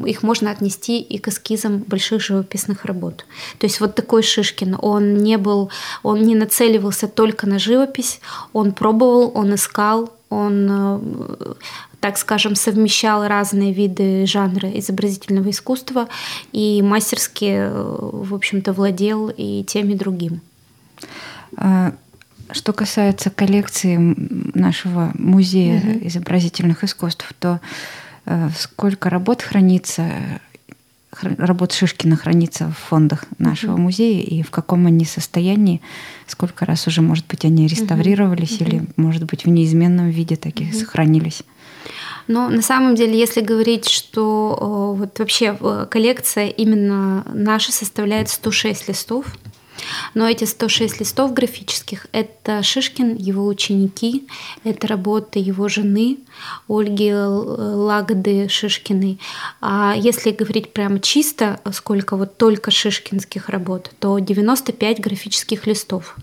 их 0.06 0.22
можно 0.22 0.50
отнести 0.50 1.00
и 1.00 1.18
к 1.18 1.28
эскизам 1.28 1.78
больших 1.78 2.22
живописных 2.22 2.84
работ. 2.84 3.26
То 3.58 3.66
есть 3.66 3.80
вот 3.80 3.94
такой 3.94 4.22
Шишкин, 4.22 4.76
он 4.80 5.16
не 5.18 5.36
был, 5.36 5.70
он 6.02 6.22
не 6.22 6.34
нацеливался 6.34 7.08
только 7.08 7.46
на 7.46 7.58
живопись, 7.58 8.20
он 8.52 8.72
пробовал, 8.72 9.32
он 9.34 9.54
искал, 9.54 10.10
он 10.30 10.68
э, 10.70 11.54
так 12.04 12.18
скажем, 12.18 12.54
совмещал 12.54 13.26
разные 13.26 13.72
виды 13.72 14.26
жанра 14.26 14.68
изобразительного 14.78 15.48
искусства 15.48 16.10
и 16.52 16.82
мастерски, 16.82 17.46
э, 17.46 17.70
в 17.72 18.34
общем-то, 18.34 18.74
владел 18.74 19.32
и 19.34 19.64
тем, 19.64 19.88
и 19.88 19.94
другим. 19.94 20.42
А, 21.56 21.94
что 22.50 22.74
касается 22.74 23.30
коллекции 23.30 23.96
нашего 24.54 25.12
музея 25.14 25.78
угу. 25.78 26.06
изобразительных 26.08 26.84
искусств, 26.84 27.32
то 27.38 27.58
э, 28.26 28.50
сколько 28.54 29.08
работ 29.08 29.40
хранится, 29.40 30.04
работ 31.22 31.72
Шишкина 31.72 32.16
хранится 32.16 32.68
в 32.68 32.76
фондах 32.90 33.24
нашего 33.38 33.72
угу. 33.72 33.80
музея 33.80 34.22
и 34.22 34.42
в 34.42 34.50
каком 34.50 34.84
они 34.84 35.06
состоянии, 35.06 35.80
сколько 36.26 36.66
раз 36.66 36.86
уже, 36.86 37.00
может 37.00 37.26
быть, 37.28 37.46
они 37.46 37.66
реставрировались 37.66 38.60
угу. 38.60 38.64
или, 38.64 38.86
может 38.96 39.24
быть, 39.24 39.46
в 39.46 39.48
неизменном 39.48 40.10
виде 40.10 40.36
такие 40.36 40.68
угу. 40.68 40.78
сохранились? 40.78 41.44
Но 42.26 42.48
на 42.48 42.62
самом 42.62 42.94
деле, 42.94 43.18
если 43.18 43.40
говорить, 43.40 43.88
что 43.88 44.94
вот 44.98 45.18
вообще 45.18 45.54
коллекция 45.90 46.48
именно 46.48 47.24
наша 47.32 47.72
составляет 47.72 48.28
106 48.28 48.88
листов, 48.88 49.26
но 50.14 50.28
эти 50.28 50.44
106 50.44 51.00
листов 51.00 51.34
графических– 51.34 52.06
это 52.12 52.62
Шишкин, 52.62 53.16
его 53.16 53.44
ученики, 53.46 54.26
это 54.62 54.86
работы 54.86 55.40
его 55.40 55.68
жены 55.68 56.18
Ольги 56.68 57.12
Лагоды 57.12 58.48
Шишкиной. 58.48 59.18
А 59.60 59.94
если 59.96 60.30
говорить 60.30 60.72
прямо 60.72 61.00
чисто, 61.00 61.60
сколько 61.72 62.16
вот 62.16 62.38
только 62.38 62.70
шишкинских 62.70 63.48
работ, 63.48 63.90
то 63.98 64.18
95 64.18 65.00
графических 65.00 65.66
листов. 65.66 66.16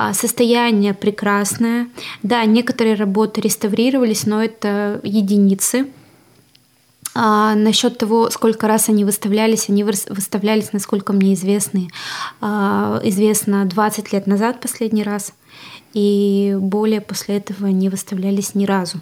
А, 0.00 0.14
состояние 0.14 0.94
прекрасное. 0.94 1.88
Да, 2.22 2.44
некоторые 2.44 2.94
работы 2.94 3.40
реставрировались, 3.40 4.26
но 4.26 4.40
это 4.40 5.00
единицы. 5.02 5.88
А, 7.16 7.56
насчет 7.56 7.98
того, 7.98 8.30
сколько 8.30 8.68
раз 8.68 8.88
они 8.88 9.04
выставлялись, 9.04 9.68
они 9.68 9.82
выставлялись, 9.82 10.72
насколько 10.72 11.12
мне 11.12 11.34
известны, 11.34 11.88
а, 12.40 13.00
известно 13.02 13.64
20 13.64 14.12
лет 14.12 14.28
назад 14.28 14.60
последний 14.60 15.02
раз, 15.02 15.32
и 15.94 16.56
более 16.60 17.00
после 17.00 17.38
этого 17.38 17.66
не 17.66 17.88
выставлялись 17.88 18.54
ни 18.54 18.66
разу. 18.66 19.00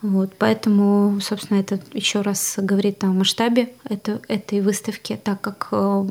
Вот, 0.00 0.32
поэтому, 0.36 1.20
собственно, 1.20 1.60
это 1.60 1.78
еще 1.92 2.22
раз 2.22 2.54
говорит 2.56 3.04
о 3.04 3.08
масштабе 3.08 3.72
это, 3.84 4.20
этой 4.26 4.60
выставки, 4.60 5.16
так 5.22 5.40
как 5.40 5.68
э, 5.70 6.06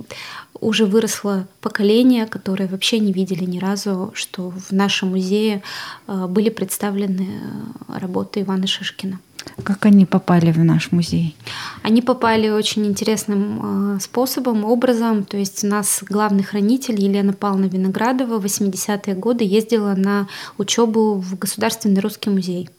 уже 0.62 0.86
выросло 0.86 1.48
поколение, 1.60 2.27
которое 2.27 2.68
вообще 2.68 3.00
не 3.00 3.12
видели 3.12 3.44
ни 3.44 3.60
разу, 3.60 4.12
что 4.13 4.51
в 4.51 4.72
нашем 4.72 5.10
музее 5.10 5.63
э, 6.08 6.27
были 6.27 6.50
представлены 6.50 7.27
э, 7.30 8.00
работы 8.00 8.41
Ивана 8.41 8.68
Шишкина. 8.68 9.20
Как 9.63 9.86
они 9.88 10.06
попали 10.06 10.51
в 10.51 10.60
наш 10.60 10.91
музей? 10.91 11.36
Они 11.82 12.03
попали 12.03 12.50
очень 12.50 12.86
интересным 12.86 14.00
способом, 14.00 14.63
образом. 14.63 15.24
То 15.24 15.36
есть 15.36 15.63
у 15.63 15.68
нас 15.68 16.03
главный 16.08 16.44
хранитель 16.44 17.01
Елена 17.01 17.34
Павловна 17.34 17.65
Виноградова 17.65 18.39
в 18.39 18.46
80-е 18.46 19.15
годы 19.15 19.44
ездила 19.44 19.96
на 19.96 20.27
учебу 20.60 21.15
в 21.15 21.39
Государственный 21.39 22.01
русский 22.01 22.30
музей. 22.30 22.70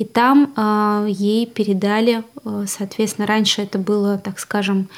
И 0.00 0.04
там 0.06 0.52
э, 0.56 1.06
ей 1.10 1.44
передали, 1.44 2.24
э, 2.44 2.64
соответственно, 2.66 3.26
раньше 3.26 3.60
это 3.60 3.78
было, 3.78 4.16
так 4.16 4.38
скажем, 4.38 4.88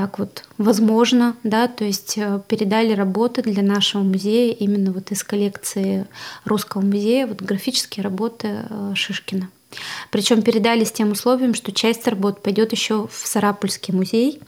так 0.00 0.18
вот 0.18 0.44
возможно, 0.56 1.36
да, 1.42 1.68
то 1.68 1.84
есть 1.84 2.16
э, 2.16 2.40
передали 2.48 2.94
работы 2.94 3.42
для 3.42 3.62
нашего 3.62 4.02
музея 4.02 4.54
именно 4.54 4.92
вот 4.92 5.12
из 5.12 5.22
коллекции 5.22 6.06
Русского 6.46 6.80
музея, 6.80 7.26
вот 7.26 7.42
графические 7.42 8.02
работы 8.02 8.64
э, 8.70 8.92
Шишкина. 8.94 9.50
Причем 10.10 10.40
передали 10.40 10.84
с 10.84 10.90
тем 10.90 11.10
условием, 11.10 11.52
что 11.52 11.70
часть 11.70 12.08
работ 12.08 12.42
пойдет 12.42 12.72
еще 12.72 13.08
в 13.08 13.26
Сарапульский 13.26 13.92
музей 13.92 14.40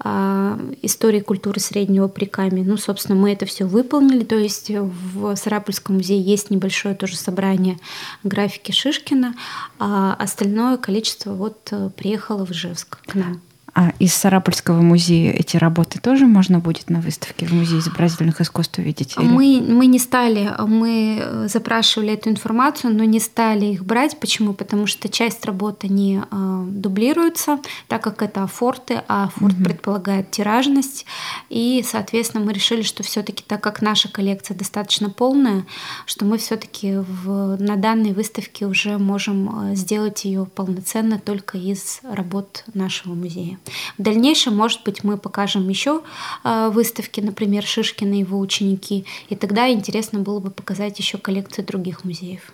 а, 0.00 0.60
истории 0.82 1.20
культуры 1.20 1.60
Среднего 1.60 2.06
Прикамья. 2.06 2.62
Ну, 2.62 2.76
собственно, 2.76 3.18
мы 3.18 3.32
это 3.32 3.46
все 3.46 3.64
выполнили. 3.64 4.22
То 4.22 4.36
есть 4.36 4.70
в 4.70 5.34
Сарапульском 5.34 5.96
музее 5.96 6.20
есть 6.20 6.50
небольшое 6.50 6.94
тоже 6.94 7.16
собрание 7.16 7.78
графики 8.22 8.70
Шишкина, 8.70 9.34
а 9.78 10.14
остальное 10.20 10.76
количество 10.76 11.32
вот 11.32 11.72
приехало 11.96 12.44
в 12.44 12.52
Ижевск 12.52 13.00
к 13.06 13.14
нам. 13.14 13.40
А 13.74 13.92
из 13.98 14.14
Сарапульского 14.14 14.80
музея 14.82 15.32
эти 15.32 15.56
работы 15.56 15.98
тоже 15.98 16.26
можно 16.26 16.60
будет 16.60 16.90
на 16.90 17.00
выставке 17.00 17.44
в 17.46 17.52
Музее 17.52 17.80
изобразительных 17.80 18.40
искусств 18.40 18.78
увидеть? 18.78 19.16
Или? 19.18 19.26
Мы, 19.26 19.60
мы 19.66 19.86
не 19.86 19.98
стали, 19.98 20.52
мы 20.64 21.18
э, 21.20 21.48
запрашивали 21.48 22.12
эту 22.12 22.30
информацию, 22.30 22.94
но 22.94 23.02
не 23.02 23.18
стали 23.18 23.66
их 23.66 23.84
брать. 23.84 24.20
Почему? 24.20 24.54
Потому 24.54 24.86
что 24.86 25.08
часть 25.08 25.44
работы 25.44 25.88
не 25.88 26.22
э, 26.30 26.64
дублируется, 26.68 27.58
так 27.88 28.00
как 28.04 28.22
это 28.22 28.44
афорты, 28.44 29.02
а 29.08 29.24
афорт 29.24 29.54
угу. 29.54 29.64
предполагает 29.64 30.30
тиражность. 30.30 31.04
И, 31.50 31.84
соответственно, 31.84 32.44
мы 32.44 32.52
решили, 32.52 32.82
что 32.82 33.02
все-таки, 33.02 33.42
так 33.44 33.60
как 33.60 33.82
наша 33.82 34.08
коллекция 34.08 34.56
достаточно 34.56 35.10
полная, 35.10 35.66
что 36.06 36.24
мы 36.24 36.38
все-таки 36.38 37.00
на 37.24 37.74
данной 37.74 38.12
выставке 38.12 38.66
уже 38.66 38.98
можем 38.98 39.72
э, 39.72 39.74
сделать 39.74 40.24
ее 40.24 40.46
полноценно 40.46 41.18
только 41.18 41.58
из 41.58 41.98
работ 42.04 42.62
нашего 42.72 43.14
музея. 43.14 43.58
В 43.98 44.02
дальнейшем, 44.02 44.56
может 44.56 44.82
быть, 44.84 45.04
мы 45.04 45.16
покажем 45.16 45.68
еще 45.68 46.02
а, 46.42 46.70
выставки, 46.70 47.20
например, 47.20 47.64
Шишкина 47.64 48.14
и 48.14 48.18
его 48.20 48.38
ученики, 48.38 49.04
и 49.28 49.34
тогда 49.34 49.70
интересно 49.70 50.20
было 50.20 50.40
бы 50.40 50.50
показать 50.50 50.98
еще 50.98 51.18
коллекцию 51.18 51.66
других 51.66 52.04
музеев. 52.04 52.52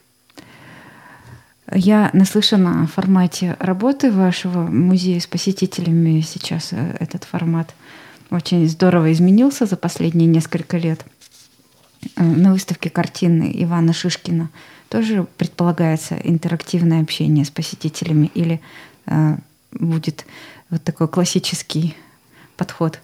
Я 1.72 2.10
наслышана 2.12 2.82
о 2.82 2.86
формате 2.86 3.56
работы 3.60 4.10
вашего 4.10 4.62
музея 4.62 5.20
с 5.20 5.26
посетителями. 5.26 6.20
Сейчас 6.20 6.72
э, 6.72 6.96
этот 6.98 7.22
формат 7.22 7.74
очень 8.30 8.68
здорово 8.68 9.12
изменился 9.12 9.66
за 9.66 9.76
последние 9.76 10.26
несколько 10.26 10.78
лет. 10.78 11.04
Э, 12.16 12.24
на 12.24 12.52
выставке 12.52 12.90
картины 12.90 13.52
Ивана 13.54 13.92
Шишкина 13.92 14.50
тоже 14.88 15.26
предполагается 15.36 16.16
интерактивное 16.16 17.02
общение 17.02 17.44
с 17.44 17.50
посетителями 17.50 18.32
или 18.34 18.60
э, 19.06 19.36
будет 19.70 20.26
вот 20.70 20.84
такой 20.84 21.08
классический 21.08 21.96
подход. 22.56 22.98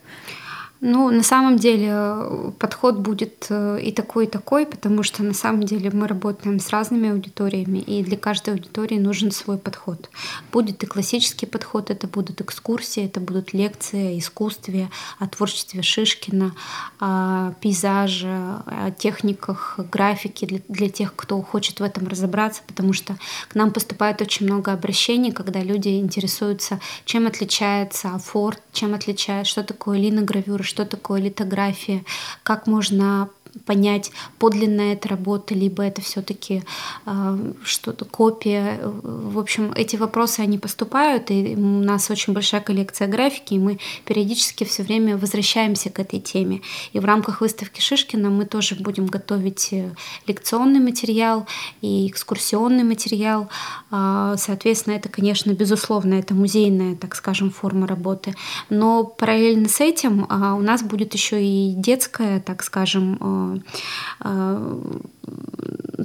Ну, 0.80 1.10
на 1.10 1.22
самом 1.22 1.56
деле 1.56 1.88
э, 1.90 2.50
подход 2.58 2.98
будет 2.98 3.46
э, 3.48 3.80
и 3.82 3.92
такой, 3.92 4.26
и 4.26 4.28
такой, 4.28 4.66
потому 4.66 5.02
что 5.02 5.22
на 5.22 5.32
самом 5.32 5.62
деле 5.62 5.90
мы 5.90 6.06
работаем 6.06 6.60
с 6.60 6.68
разными 6.68 7.08
аудиториями, 7.10 7.78
и 7.78 8.02
для 8.02 8.18
каждой 8.18 8.54
аудитории 8.54 8.98
нужен 8.98 9.30
свой 9.30 9.56
подход. 9.56 10.10
Будет 10.52 10.82
и 10.82 10.86
классический 10.86 11.46
подход, 11.46 11.90
это 11.90 12.06
будут 12.06 12.42
экскурсии, 12.42 13.06
это 13.06 13.20
будут 13.20 13.54
лекции 13.54 14.16
о 14.16 14.18
искусстве, 14.18 14.90
о 15.18 15.26
творчестве 15.28 15.80
Шишкина, 15.80 16.52
о 17.00 17.52
пейзаже, 17.62 18.28
о 18.66 18.90
техниках 18.98 19.80
графики 19.90 20.44
для, 20.44 20.60
для 20.68 20.90
тех, 20.90 21.16
кто 21.16 21.40
хочет 21.40 21.80
в 21.80 21.82
этом 21.82 22.06
разобраться, 22.06 22.60
потому 22.66 22.92
что 22.92 23.16
к 23.48 23.54
нам 23.54 23.70
поступает 23.70 24.20
очень 24.20 24.44
много 24.44 24.72
обращений, 24.72 25.32
когда 25.32 25.60
люди 25.60 26.00
интересуются, 26.00 26.80
чем 27.06 27.26
отличается 27.26 28.10
афорт, 28.10 28.60
чем 28.74 28.92
отличается, 28.92 29.50
что 29.50 29.64
такое 29.64 29.98
линогравюра, 29.98 30.65
что 30.66 30.84
такое 30.84 31.20
литография, 31.20 32.04
как 32.42 32.66
можно 32.66 33.30
понять, 33.64 34.12
подлинная 34.38 34.94
это 34.94 35.08
работа, 35.08 35.54
либо 35.54 35.82
это 35.82 36.02
все-таки 36.02 36.62
э, 37.06 37.52
что-то 37.62 38.04
копия. 38.04 38.80
В 38.82 39.38
общем, 39.38 39.72
эти 39.74 39.96
вопросы, 39.96 40.40
они 40.40 40.58
поступают, 40.58 41.30
и 41.30 41.54
у 41.56 41.82
нас 41.82 42.10
очень 42.10 42.32
большая 42.32 42.60
коллекция 42.60 43.08
графики, 43.08 43.54
и 43.54 43.58
мы 43.58 43.78
периодически 44.04 44.64
все 44.64 44.82
время 44.82 45.16
возвращаемся 45.16 45.90
к 45.90 45.98
этой 45.98 46.20
теме. 46.20 46.60
И 46.92 46.98
в 46.98 47.04
рамках 47.04 47.40
выставки 47.40 47.80
Шишкина 47.80 48.30
мы 48.30 48.44
тоже 48.44 48.76
будем 48.76 49.06
готовить 49.06 49.72
э, 49.72 49.94
лекционный 50.26 50.80
материал 50.80 51.46
и 51.80 52.08
экскурсионный 52.08 52.84
материал. 52.84 53.48
Э, 53.90 54.34
соответственно, 54.38 54.94
это, 54.94 55.08
конечно, 55.08 55.52
безусловно, 55.52 56.14
это 56.14 56.34
музейная, 56.34 56.96
так 56.96 57.14
скажем, 57.14 57.50
форма 57.50 57.86
работы. 57.86 58.34
Но 58.70 59.04
параллельно 59.04 59.68
с 59.68 59.80
этим 59.80 60.24
э, 60.24 60.52
у 60.52 60.60
нас 60.60 60.82
будет 60.82 61.14
еще 61.14 61.42
и 61.44 61.72
детская, 61.74 62.40
так 62.40 62.62
скажем, 62.62 63.16
Э, 63.20 63.45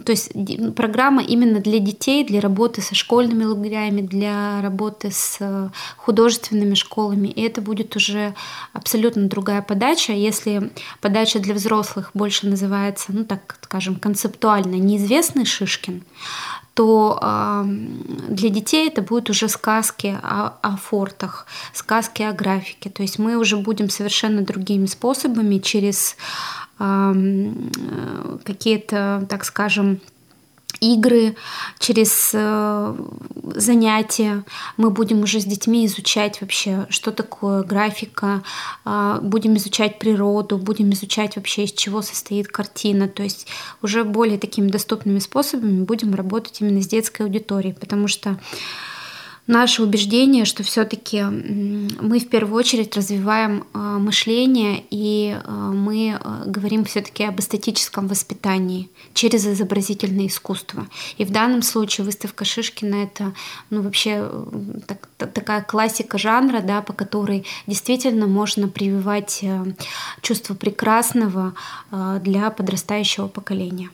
то 0.05 0.11
есть 0.11 0.31
программа 0.75 1.21
именно 1.21 1.59
для 1.59 1.79
детей, 1.79 2.23
для 2.23 2.39
работы 2.41 2.81
со 2.81 2.95
школьными 2.95 3.43
лагерями, 3.43 4.01
для 4.01 4.61
работы 4.61 5.11
с 5.11 5.37
э, 5.39 5.69
художественными 5.97 6.75
школами. 6.75 7.27
И 7.27 7.41
это 7.41 7.61
будет 7.61 7.95
уже 7.95 8.33
абсолютно 8.73 9.27
другая 9.27 9.61
подача. 9.61 10.13
Если 10.13 10.71
подача 11.01 11.39
для 11.39 11.53
взрослых 11.53 12.11
больше 12.13 12.47
называется, 12.47 13.07
ну 13.09 13.25
так 13.25 13.57
скажем, 13.61 13.95
концептуально 13.95 14.75
неизвестный 14.75 15.45
Шишкин, 15.45 16.03
то 16.73 17.19
э, 17.21 17.63
для 18.29 18.49
детей 18.49 18.87
это 18.87 19.01
будут 19.01 19.29
уже 19.29 19.49
сказки 19.49 20.17
о, 20.23 20.53
о 20.61 20.77
фортах, 20.77 21.45
сказки 21.73 22.21
о 22.23 22.31
графике. 22.31 22.89
То 22.89 23.01
есть 23.01 23.19
мы 23.19 23.35
уже 23.35 23.57
будем 23.57 23.89
совершенно 23.89 24.41
другими 24.41 24.85
способами 24.85 25.57
через 25.57 26.15
какие-то, 28.43 29.25
так 29.29 29.45
скажем, 29.45 29.99
игры, 30.81 31.35
через 31.79 32.31
э, 32.33 32.95
занятия. 33.55 34.43
Мы 34.77 34.89
будем 34.89 35.21
уже 35.21 35.39
с 35.39 35.45
детьми 35.45 35.85
изучать 35.85 36.41
вообще, 36.41 36.87
что 36.89 37.11
такое 37.11 37.63
графика, 37.63 38.43
э, 38.83 39.19
будем 39.21 39.55
изучать 39.57 39.99
природу, 39.99 40.57
будем 40.57 40.91
изучать 40.91 41.35
вообще, 41.35 41.65
из 41.65 41.71
чего 41.73 42.01
состоит 42.01 42.47
картина. 42.47 43.07
То 43.07 43.21
есть 43.21 43.47
уже 43.83 44.03
более 44.03 44.39
такими 44.39 44.69
доступными 44.69 45.19
способами 45.19 45.83
будем 45.83 46.15
работать 46.15 46.59
именно 46.61 46.81
с 46.81 46.87
детской 46.87 47.23
аудиторией, 47.23 47.75
потому 47.75 48.07
что 48.07 48.39
наше 49.47 49.83
убеждение, 49.83 50.45
что 50.45 50.63
все-таки 50.63 51.21
мы 51.21 52.19
в 52.19 52.29
первую 52.29 52.57
очередь 52.57 52.95
развиваем 52.95 53.65
а, 53.73 53.97
мышление, 53.97 54.83
и 54.89 55.35
а, 55.43 55.71
мы 55.71 56.17
а, 56.19 56.43
говорим 56.45 56.85
все-таки 56.85 57.23
об 57.23 57.39
эстетическом 57.39 58.07
воспитании 58.07 58.89
через 59.13 59.45
изобразительное 59.45 60.27
искусство. 60.27 60.87
И 61.17 61.25
в 61.25 61.31
данном 61.31 61.63
случае 61.63 62.05
выставка 62.05 62.45
Шишкина 62.45 62.95
это 62.95 63.33
ну, 63.69 63.81
вообще 63.81 64.29
так, 64.87 65.09
такая 65.33 65.63
классика 65.63 66.17
жанра, 66.17 66.61
да, 66.61 66.81
по 66.81 66.93
которой 66.93 67.45
действительно 67.67 68.27
можно 68.27 68.67
прививать 68.67 69.43
чувство 70.21 70.53
прекрасного 70.53 71.53
для 72.21 72.49
подрастающего 72.51 73.27
поколения. 73.27 73.89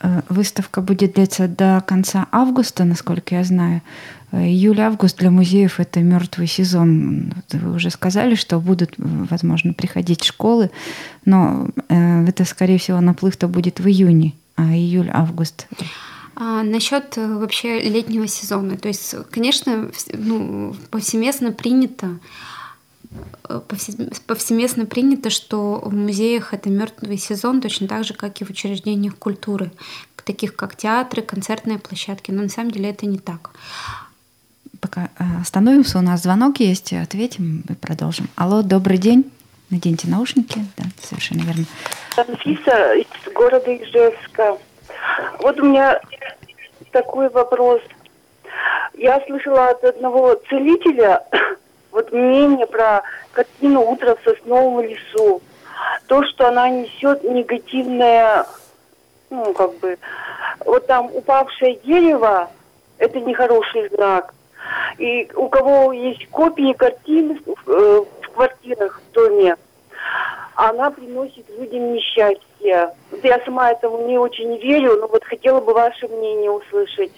Э, 0.00 0.22
выставка 0.28 0.80
будет 0.80 1.14
длиться 1.14 1.48
до 1.48 1.82
конца 1.86 2.28
августа, 2.30 2.84
насколько 2.84 3.34
я 3.34 3.44
знаю. 3.44 3.82
Э, 4.30 4.44
июль-август 4.44 5.18
для 5.18 5.30
музеев 5.30 5.80
это 5.80 6.00
мертвый 6.00 6.46
сезон. 6.46 7.32
Вы 7.52 7.74
уже 7.74 7.90
сказали, 7.90 8.34
что 8.36 8.60
будут, 8.60 8.94
возможно, 8.96 9.72
приходить 9.72 10.24
школы, 10.24 10.70
но 11.24 11.68
э, 11.88 12.26
это, 12.28 12.44
скорее 12.44 12.78
всего, 12.78 13.00
наплыв-то 13.00 13.48
будет 13.48 13.80
в 13.80 13.88
июне, 13.88 14.34
а 14.56 14.72
июль-август. 14.72 15.66
А 16.36 16.62
насчет 16.62 17.16
вообще 17.16 17.80
летнего 17.80 18.28
сезона, 18.28 18.76
то 18.76 18.86
есть, 18.86 19.16
конечно, 19.32 19.90
ну, 20.12 20.76
повсеместно 20.90 21.50
принято 21.50 22.20
повсеместно 24.26 24.86
принято, 24.86 25.30
что 25.30 25.80
в 25.84 25.94
музеях 25.94 26.52
это 26.52 26.68
мертвый 26.68 27.16
сезон, 27.16 27.60
точно 27.60 27.88
так 27.88 28.04
же, 28.04 28.14
как 28.14 28.40
и 28.40 28.44
в 28.44 28.50
учреждениях 28.50 29.16
культуры, 29.16 29.70
таких 30.28 30.54
как 30.54 30.76
театры, 30.76 31.22
концертные 31.22 31.78
площадки. 31.78 32.30
Но 32.30 32.42
на 32.42 32.48
самом 32.50 32.70
деле 32.70 32.90
это 32.90 33.06
не 33.06 33.18
так. 33.18 33.50
Пока 34.80 35.08
э, 35.18 35.24
остановимся, 35.40 35.98
у 35.98 36.02
нас 36.02 36.22
звонок 36.22 36.60
есть, 36.60 36.92
ответим 36.92 37.64
и 37.68 37.72
продолжим. 37.72 38.28
Алло, 38.36 38.62
добрый 38.62 38.98
день. 38.98 39.30
Наденьте 39.70 40.06
наушники. 40.08 40.60
Да, 40.76 40.84
совершенно 41.02 41.40
верно. 41.40 41.64
Анфиса 42.16 42.94
из 42.94 43.32
города 43.32 43.74
Ижевска. 43.74 44.58
Вот 45.40 45.58
у 45.60 45.64
меня 45.64 46.00
такой 46.92 47.30
вопрос. 47.30 47.80
Я 48.94 49.22
слышала 49.26 49.70
от 49.70 49.82
одного 49.84 50.34
целителя, 50.48 51.22
вот 51.98 52.12
мнение 52.12 52.66
про 52.68 53.02
картину 53.32 53.82
«Утро 53.82 54.14
в 54.14 54.22
сосновом 54.22 54.80
лесу». 54.82 55.42
То, 56.06 56.22
что 56.24 56.46
она 56.46 56.68
несет 56.70 57.24
негативное, 57.24 58.46
ну, 59.30 59.52
как 59.52 59.74
бы, 59.78 59.98
вот 60.64 60.86
там 60.86 61.10
упавшее 61.12 61.74
дерево, 61.84 62.50
это 62.98 63.18
нехороший 63.20 63.88
знак. 63.88 64.32
И 64.98 65.28
у 65.34 65.48
кого 65.48 65.92
есть 65.92 66.28
копии 66.28 66.72
картин 66.72 67.40
в, 67.44 67.70
э, 67.70 68.04
в 68.22 68.28
квартирах, 68.30 69.00
в 69.00 69.12
доме, 69.12 69.56
она 70.54 70.90
приносит 70.90 71.48
людям 71.58 71.94
несчастье. 71.94 72.94
Я 73.22 73.40
сама 73.44 73.72
этому 73.72 74.06
не 74.06 74.18
очень 74.18 74.56
верю, 74.58 74.98
но 75.00 75.08
вот 75.08 75.24
хотела 75.24 75.60
бы 75.60 75.72
ваше 75.72 76.06
мнение 76.06 76.50
услышать. 76.50 77.12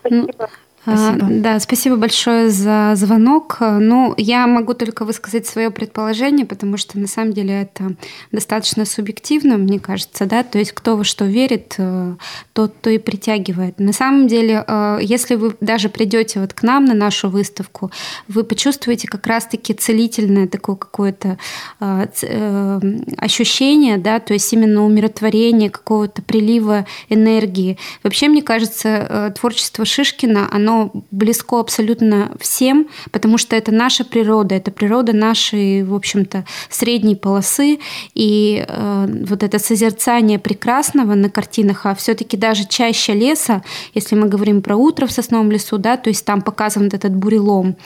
Спасибо. 0.00 0.50
Спасибо. 0.84 1.26
Да, 1.30 1.58
спасибо 1.60 1.96
большое 1.96 2.50
за 2.50 2.92
звонок. 2.94 3.56
Ну, 3.60 4.14
я 4.18 4.46
могу 4.46 4.74
только 4.74 5.06
высказать 5.06 5.46
свое 5.46 5.70
предположение, 5.70 6.44
потому 6.44 6.76
что 6.76 6.98
на 6.98 7.06
самом 7.06 7.32
деле 7.32 7.62
это 7.62 7.94
достаточно 8.32 8.84
субъективно, 8.84 9.56
мне 9.56 9.80
кажется, 9.80 10.26
да, 10.26 10.42
то 10.42 10.58
есть 10.58 10.72
кто 10.72 10.96
во 10.96 11.04
что 11.04 11.24
верит, 11.24 11.74
э, 11.78 12.14
тот 12.52 12.80
то 12.82 12.90
и 12.90 12.98
притягивает. 12.98 13.78
На 13.78 13.92
самом 13.94 14.26
деле, 14.28 14.62
э, 14.66 14.98
если 15.00 15.36
вы 15.36 15.56
даже 15.60 15.88
придете 15.88 16.40
вот 16.40 16.52
к 16.52 16.62
нам 16.62 16.84
на 16.84 16.94
нашу 16.94 17.30
выставку, 17.30 17.90
вы 18.28 18.44
почувствуете 18.44 19.08
как 19.08 19.26
раз-таки 19.26 19.72
целительное 19.72 20.46
такое 20.48 20.76
какое-то 20.76 21.38
э, 21.80 22.80
ощущение, 23.16 23.96
да, 23.96 24.20
то 24.20 24.34
есть 24.34 24.52
именно 24.52 24.84
умиротворение 24.84 25.70
какого-то 25.70 26.20
прилива 26.20 26.86
энергии. 27.08 27.78
Вообще, 28.02 28.28
мне 28.28 28.42
кажется, 28.42 29.32
творчество 29.38 29.84
Шишкина, 29.84 30.48
оно 30.50 30.73
оно 30.74 30.90
близко 31.10 31.60
абсолютно 31.60 32.32
всем, 32.40 32.88
потому 33.10 33.38
что 33.38 33.56
это 33.56 33.72
наша 33.72 34.04
природа, 34.04 34.54
это 34.54 34.70
природа 34.70 35.12
нашей, 35.12 35.82
в 35.82 35.94
общем-то, 35.94 36.44
средней 36.68 37.16
полосы. 37.16 37.78
И 38.14 38.64
э, 38.66 39.24
вот 39.28 39.42
это 39.42 39.58
созерцание 39.58 40.38
прекрасного 40.38 41.14
на 41.14 41.30
картинах, 41.30 41.86
а 41.86 41.94
все-таки 41.94 42.36
даже 42.36 42.66
чаще 42.66 43.14
леса, 43.14 43.62
если 43.94 44.16
мы 44.16 44.28
говорим 44.28 44.62
про 44.62 44.76
утро 44.76 45.06
в 45.06 45.12
сосновом 45.12 45.50
лесу, 45.50 45.78
да, 45.78 45.96
то 45.96 46.10
есть 46.10 46.24
там 46.24 46.42
показан 46.42 46.86
этот 46.86 47.14
бурелом, 47.14 47.76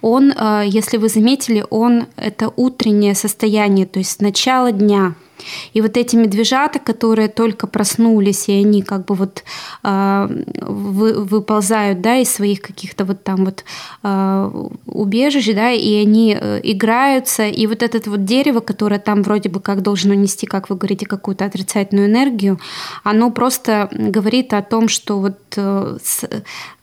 он, 0.00 0.32
э, 0.32 0.62
если 0.66 0.96
вы 0.96 1.08
заметили, 1.08 1.64
он 1.70 2.06
это 2.16 2.52
утреннее 2.56 3.14
состояние, 3.14 3.86
то 3.86 3.98
есть 3.98 4.10
с 4.12 4.20
начала 4.20 4.72
дня– 4.72 5.14
и 5.72 5.80
вот 5.80 5.96
эти 5.96 6.16
медвежата, 6.16 6.78
которые 6.78 7.28
только 7.28 7.66
проснулись, 7.66 8.48
и 8.48 8.52
они 8.52 8.82
как 8.82 9.04
бы 9.04 9.14
вот 9.14 9.44
э, 9.84 10.28
вы, 10.62 11.24
выползают, 11.24 12.00
да, 12.00 12.16
из 12.16 12.32
своих 12.32 12.60
каких-то 12.60 13.04
вот 13.04 13.24
там 13.24 13.44
вот 13.44 13.64
э, 14.02 14.50
убежищ, 14.86 15.54
да, 15.54 15.70
и 15.70 16.02
они 16.02 16.36
э, 16.38 16.60
играются, 16.62 17.46
и 17.46 17.66
вот 17.66 17.82
это 17.82 18.10
вот 18.10 18.24
дерево, 18.24 18.60
которое 18.60 19.00
там 19.00 19.22
вроде 19.22 19.48
бы 19.48 19.60
как 19.60 19.82
должно 19.82 20.14
нести, 20.14 20.46
как 20.46 20.70
вы 20.70 20.76
говорите, 20.76 21.06
какую-то 21.06 21.44
отрицательную 21.44 22.08
энергию, 22.08 22.58
оно 23.04 23.30
просто 23.30 23.88
говорит 23.92 24.52
о 24.52 24.62
том, 24.62 24.88
что 24.88 25.18
вот 25.18 25.38
э, 25.56 25.98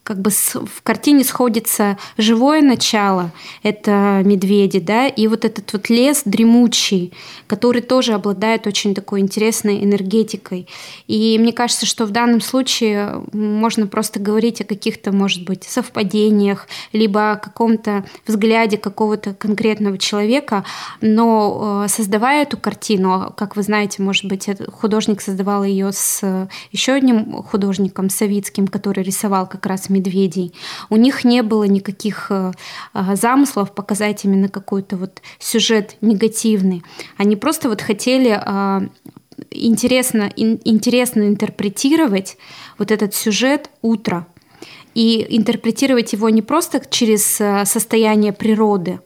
как 0.05 0.21
бы 0.21 0.29
в 0.29 0.83
картине 0.83 1.23
сходится 1.23 1.97
живое 2.15 2.61
начало, 2.61 3.31
это 3.63 4.21
медведи, 4.23 4.79
да, 4.79 5.07
и 5.07 5.25
вот 5.25 5.43
этот 5.45 5.73
вот 5.73 5.89
лес 5.89 6.21
дремучий, 6.25 7.11
который 7.47 7.81
тоже 7.81 8.13
обладает 8.13 8.67
очень 8.67 8.93
такой 8.93 9.21
интересной 9.21 9.83
энергетикой. 9.83 10.67
И 11.07 11.37
мне 11.39 11.51
кажется, 11.51 11.87
что 11.87 12.05
в 12.05 12.11
данном 12.11 12.39
случае 12.39 13.23
можно 13.33 13.87
просто 13.87 14.19
говорить 14.19 14.61
о 14.61 14.65
каких-то, 14.65 15.11
может 15.11 15.43
быть, 15.43 15.63
совпадениях, 15.63 16.67
либо 16.93 17.31
о 17.31 17.37
каком-то 17.37 18.05
взгляде 18.27 18.77
какого-то 18.77 19.33
конкретного 19.33 19.97
человека, 19.97 20.65
но 21.01 21.85
э, 21.85 21.87
создавая 21.89 22.43
эту 22.43 22.57
картину, 22.57 23.33
как 23.35 23.55
вы 23.55 23.63
знаете, 23.63 24.03
может 24.03 24.25
быть, 24.25 24.47
художник 24.71 25.19
создавал 25.19 25.63
ее 25.63 25.91
с 25.91 26.47
еще 26.71 26.91
одним 26.93 27.41
художником, 27.41 28.11
Савицким, 28.11 28.67
который 28.67 29.03
рисовал 29.03 29.47
как 29.47 29.65
раз 29.65 29.89
медведей. 29.95 30.53
У 30.89 30.97
них 30.97 31.23
не 31.23 31.41
было 31.41 31.63
никаких 31.63 32.27
э, 32.29 32.51
э, 32.93 33.15
замыслов 33.15 33.73
показать 33.73 34.25
именно 34.25 34.49
какой-то 34.49 34.97
вот 34.97 35.21
сюжет 35.39 35.97
негативный. 36.01 36.83
Они 37.17 37.35
просто 37.35 37.69
вот 37.69 37.81
хотели 37.81 38.39
э, 38.39 38.87
интересно, 39.51 40.31
интересно 40.35 41.27
интерпретировать 41.27 42.37
вот 42.77 42.91
этот 42.91 43.15
сюжет 43.15 43.69
утра 43.81 44.27
и 44.93 45.25
интерпретировать 45.29 46.13
его 46.13 46.29
не 46.29 46.41
просто 46.41 46.81
через 46.89 47.41
состояние 47.69 48.31
природы, 48.31 48.99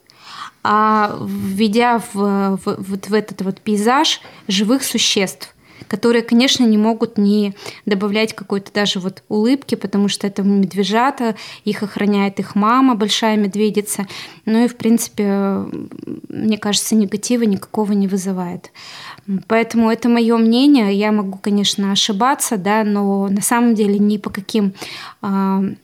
а 0.63 1.17
введя 1.21 1.99
в, 2.13 2.13
в, 2.13 2.59
вот 2.65 3.09
в 3.09 3.13
этот 3.13 3.41
вот 3.41 3.61
пейзаж 3.61 4.21
живых 4.47 4.83
существ 4.83 5.55
которые, 5.89 6.21
конечно, 6.21 6.63
не 6.63 6.77
могут 6.77 7.17
не 7.17 7.53
добавлять 7.85 8.33
какой-то 8.33 8.71
даже 8.71 8.99
вот 8.99 9.23
улыбки, 9.27 9.75
потому 9.75 10.07
что 10.07 10.27
это 10.27 10.43
медвежата, 10.43 11.35
их 11.65 11.83
охраняет 11.83 12.39
их 12.39 12.55
мама, 12.55 12.95
большая 12.95 13.35
медведица. 13.35 14.07
Ну 14.45 14.63
и, 14.63 14.67
в 14.67 14.77
принципе, 14.77 15.65
мне 16.29 16.57
кажется, 16.57 16.95
негатива 16.95 17.43
никакого 17.43 17.91
не 17.91 18.07
вызывает. 18.07 18.71
Поэтому 19.47 19.91
это 19.91 20.09
мое 20.09 20.37
мнение. 20.37 20.93
Я 20.93 21.11
могу, 21.11 21.37
конечно, 21.37 21.91
ошибаться, 21.91 22.57
да, 22.57 22.83
но 22.83 23.27
на 23.27 23.41
самом 23.41 23.75
деле 23.75 23.99
ни 23.99 24.17
по 24.17 24.31
каким 24.31 24.73
э, 25.21 25.75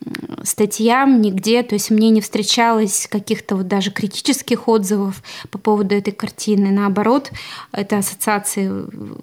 статьям, 0.44 1.22
нигде, 1.22 1.62
то 1.62 1.76
есть 1.76 1.92
мне 1.92 2.10
не 2.10 2.22
встречалось 2.22 3.08
каких-то 3.10 3.56
вот 3.56 3.68
даже 3.68 3.92
критических 3.92 4.68
отзывов 4.68 5.22
по 5.52 5.60
поводу 5.60 5.94
этой 5.94 6.12
картины. 6.12 6.72
Наоборот, 6.72 7.32
это 7.72 8.00
ассоциации 8.00 8.72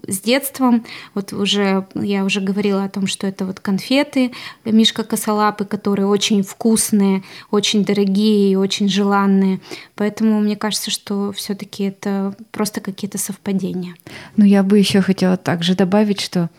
с 0.06 0.20
детством. 0.20 0.84
Вот 1.14 1.32
уже 1.32 1.86
я 1.94 2.24
уже 2.24 2.40
говорила 2.40 2.84
о 2.84 2.88
том, 2.88 3.08
что 3.08 3.26
это 3.26 3.44
вот 3.44 3.58
конфеты 3.58 4.32
Мишка 4.64 5.02
Косолапы, 5.02 5.64
которые 5.64 6.06
очень 6.06 6.42
вкусные, 6.42 7.24
очень 7.50 7.84
дорогие 7.84 8.52
и 8.52 8.56
очень 8.56 8.88
желанные. 8.88 9.60
Поэтому 9.96 10.40
мне 10.40 10.54
кажется, 10.54 10.90
что 10.92 11.32
все-таки 11.32 11.84
это 11.84 12.36
просто 12.52 12.80
какие-то 12.80 13.18
совпадения. 13.18 13.96
Ну, 14.36 14.44
я 14.44 14.62
бы 14.62 14.78
еще 14.78 15.00
хотела 15.00 15.36
также 15.36 15.74
добавить, 15.74 16.20
что 16.20 16.50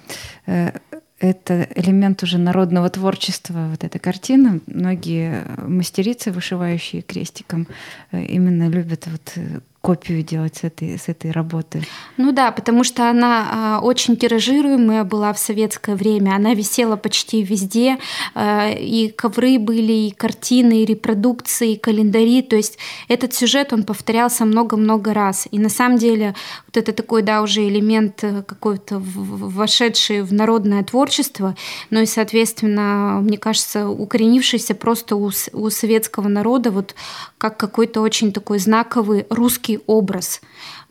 э, 0.46 0.72
это 1.20 1.68
элемент 1.76 2.22
уже 2.24 2.38
народного 2.38 2.90
творчества, 2.90 3.68
вот 3.70 3.84
эта 3.84 3.98
картина. 4.00 4.60
Многие 4.68 5.46
мастерицы, 5.68 6.32
вышивающие 6.32 7.02
крестиком, 7.02 7.68
э, 8.12 8.24
именно 8.26 8.68
любят 8.68 9.08
вот 9.08 9.34
э, 9.36 9.60
копию 9.84 10.24
делать 10.24 10.56
с 10.56 10.64
этой, 10.64 10.98
с 10.98 11.10
этой 11.10 11.32
работы. 11.32 11.84
Ну 12.16 12.32
да, 12.32 12.54
потому 12.54 12.86
что 12.86 13.10
она 13.10 13.48
а, 13.52 13.80
очень 13.82 14.16
тиражируемая 14.16 15.04
была 15.04 15.34
в 15.34 15.40
советское 15.40 15.96
время. 15.98 16.36
Она 16.36 16.54
висела 16.54 16.96
почти 16.96 17.44
везде. 17.44 17.98
А, 18.34 18.70
и 18.70 19.10
ковры 19.10 19.60
были, 19.60 19.92
и 19.92 20.12
картины, 20.12 20.84
и 20.84 20.86
репродукции, 20.86 21.74
и 21.74 21.78
календари. 21.78 22.42
То 22.44 22.56
есть 22.56 22.78
этот 23.10 23.34
сюжет, 23.34 23.74
он 23.74 23.84
повторялся 23.84 24.46
много-много 24.46 25.14
раз. 25.14 25.50
И 25.52 25.60
на 25.60 25.70
самом 25.70 25.98
деле 25.98 26.34
вот 26.66 26.78
это 26.78 26.94
такой, 26.94 27.22
да, 27.22 27.42
уже 27.42 27.68
элемент 27.68 28.24
э, 28.24 28.42
какой-то 28.44 29.02
вошедший 29.04 30.22
в 30.22 30.32
народное 30.32 30.84
творчество, 30.84 31.58
но 31.90 32.00
и, 32.00 32.06
соответственно, 32.06 33.20
мне 33.22 33.38
кажется, 33.38 33.90
укоренившийся 33.90 34.76
просто 34.76 35.18
у, 35.18 35.30
у 35.52 35.70
советского 35.70 36.30
народа 36.30 36.72
вот 36.72 36.96
как 37.38 37.58
какой-то 37.58 38.00
очень 38.00 38.32
такой 38.32 38.60
знаковый 38.60 39.26
русский 39.30 39.73
яркий 39.74 39.84
образ. 39.88 40.42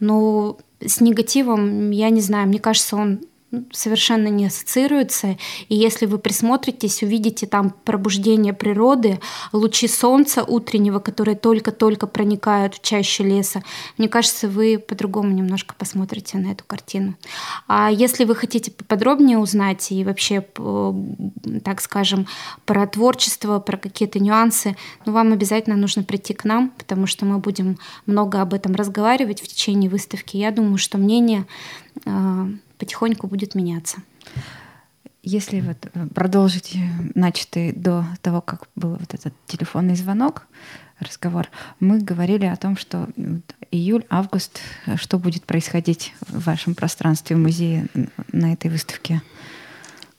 Но 0.01 0.59
с 0.81 1.01
негативом, 1.01 1.91
я 1.91 2.11
не 2.11 2.21
знаю, 2.21 2.49
мне 2.49 2.59
кажется, 2.59 2.97
он 2.97 3.21
совершенно 3.71 4.29
не 4.29 4.47
ассоциируется. 4.47 5.37
И 5.69 5.75
если 5.75 6.07
вы 6.07 6.19
присмотритесь, 6.19 7.03
увидите 7.03 7.47
там 7.47 7.75
пробуждение 7.85 8.53
природы, 8.53 9.21
лучи 9.53 9.89
солнца 9.89 10.43
утреннего, 10.43 10.99
которые 10.99 11.37
только-только 11.37 12.07
проникают 12.07 12.75
в 12.75 12.83
чаще 12.83 13.25
леса, 13.25 13.63
мне 13.99 14.09
кажется, 14.09 14.49
вы 14.49 14.79
по-другому 14.79 15.33
немножко 15.33 15.75
посмотрите 15.77 16.39
на 16.39 16.53
эту 16.53 16.65
картину. 16.65 17.15
А 17.69 17.91
если 17.91 18.25
вы 18.25 18.35
хотите 18.35 18.71
поподробнее 18.71 19.39
узнать 19.39 19.93
и 19.93 20.05
вообще, 20.05 20.45
так 21.63 21.81
скажем, 21.81 22.27
про 22.65 22.87
творчество, 22.87 23.59
про 23.59 23.77
какие-то 23.77 24.19
нюансы, 24.19 24.77
ну, 25.05 25.13
вам 25.13 25.33
обязательно 25.33 25.77
нужно 25.77 26.03
прийти 26.03 26.35
к 26.35 26.45
нам, 26.45 26.71
потому 26.71 27.07
что 27.07 27.27
мы 27.27 27.39
будем 27.39 27.79
много 28.07 28.41
об 28.41 28.55
этом 28.55 28.75
разговаривать 28.75 29.43
в 29.43 29.49
течение 29.49 29.91
выставки. 29.91 30.37
Я 30.37 30.51
думаю, 30.51 30.79
что 30.79 30.99
мнение 30.99 31.47
а, 32.07 32.49
потихоньку 32.83 33.29
будет 33.29 33.55
меняться. 33.55 33.99
Если 35.23 35.61
вот 35.61 35.77
э, 35.95 36.07
продолжить 36.13 36.77
начатый 37.15 37.71
до 37.73 38.05
того, 38.23 38.41
как 38.41 38.67
был 38.75 38.97
вот 38.97 39.15
этот 39.15 39.33
телефонный 39.47 39.95
звонок, 39.95 40.49
разговор, 40.99 41.47
мы 41.79 42.01
говорили 42.01 42.45
о 42.47 42.57
том, 42.57 42.77
что 42.77 43.09
июль, 43.71 44.05
август, 44.11 44.59
что 44.97 45.21
будет 45.21 45.45
происходить 45.45 46.13
в 46.27 46.45
вашем 46.45 46.75
пространстве 46.75 47.37
в 47.37 47.39
музее 47.39 47.87
на 48.33 48.53
этой 48.53 48.69
выставке? 48.69 49.23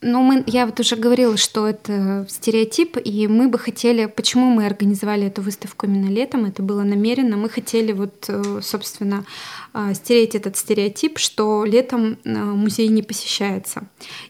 Ну, 0.06 0.20
мы, 0.22 0.44
я 0.46 0.66
вот 0.66 0.78
уже 0.80 0.96
говорила, 0.96 1.38
что 1.38 1.66
это 1.66 2.26
стереотип, 2.28 2.98
и 3.02 3.26
мы 3.26 3.48
бы 3.48 3.58
хотели, 3.58 4.04
почему 4.04 4.50
мы 4.50 4.66
организовали 4.66 5.28
эту 5.28 5.40
выставку 5.40 5.86
именно 5.86 6.10
летом, 6.10 6.44
это 6.44 6.62
было 6.62 6.82
намеренно, 6.82 7.38
мы 7.38 7.48
хотели 7.48 7.92
вот, 7.92 8.26
э, 8.28 8.60
собственно, 8.60 9.24
а, 9.72 9.94
стереть 9.94 10.34
этот 10.34 10.58
стереотип, 10.58 11.18
что 11.18 11.64
летом 11.64 12.18
э, 12.22 12.28
музей 12.34 12.88
не 12.88 13.02
посещается. 13.02 13.84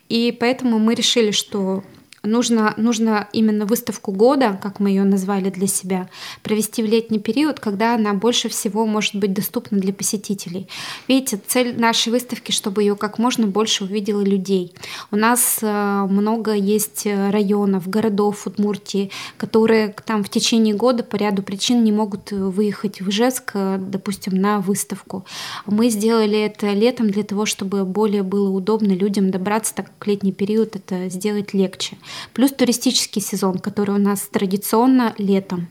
И 0.09 0.37
поэтому 0.39 0.79
мы 0.79 0.95
решили, 0.95 1.33
что 1.33 1.83
нужно, 2.25 2.75
нужно 2.77 3.29
именно 3.33 3.67
выставку 3.67 4.13
года, 4.13 4.59
как 4.63 4.81
мы 4.81 4.91
ее 4.91 5.05
назвали 5.05 5.51
для 5.51 5.67
себя, 5.67 6.09
провести 6.43 6.83
в 6.83 6.87
летний 6.87 7.19
период, 7.19 7.61
когда 7.61 7.95
она 7.95 8.15
больше 8.15 8.49
всего 8.49 8.87
может 8.87 9.15
быть 9.15 9.33
доступна 9.33 9.79
для 9.79 9.93
посетителей. 9.93 10.69
Видите, 11.09 11.41
цель 11.47 11.79
нашей 11.79 12.13
выставки, 12.13 12.53
чтобы 12.53 12.83
ее 12.83 12.97
как 12.97 13.19
можно 13.19 13.47
больше 13.47 13.85
увидело 13.85 14.23
людей. 14.23 14.73
У 15.11 15.17
нас 15.17 15.59
э, 15.63 16.07
много 16.09 16.53
есть 16.53 17.07
районов, 17.07 17.89
городов 17.89 18.47
Удмуртии, 18.47 19.11
которые 19.37 19.95
там 20.05 20.25
в 20.25 20.29
течение 20.29 20.75
года 20.75 21.03
по 21.03 21.17
ряду 21.17 21.43
причин 21.43 21.85
не 21.85 21.93
могут 21.93 22.31
выехать 22.31 23.01
в 23.01 23.09
Ижевск, 23.09 23.53
э, 23.55 23.79
допустим, 23.79 24.35
на 24.35 24.61
выставку. 24.61 25.25
Мы 25.67 25.91
сделали 25.91 26.39
это 26.39 26.73
летом 26.73 27.11
для 27.11 27.23
того, 27.23 27.47
чтобы 27.47 27.85
более 27.85 28.23
было 28.23 28.51
удобно 28.51 28.93
людям 28.93 29.31
добраться, 29.31 29.75
так 29.75 29.87
как 29.87 30.07
летний 30.07 30.33
период 30.33 30.77
это 30.77 31.09
сделать 31.09 31.55
легче. 31.55 31.97
Плюс 32.33 32.53
туристический 32.53 33.23
сезон, 33.23 33.59
который 33.59 33.95
у 33.95 33.99
нас 33.99 34.23
традиционно 34.23 35.15
летом. 35.19 35.69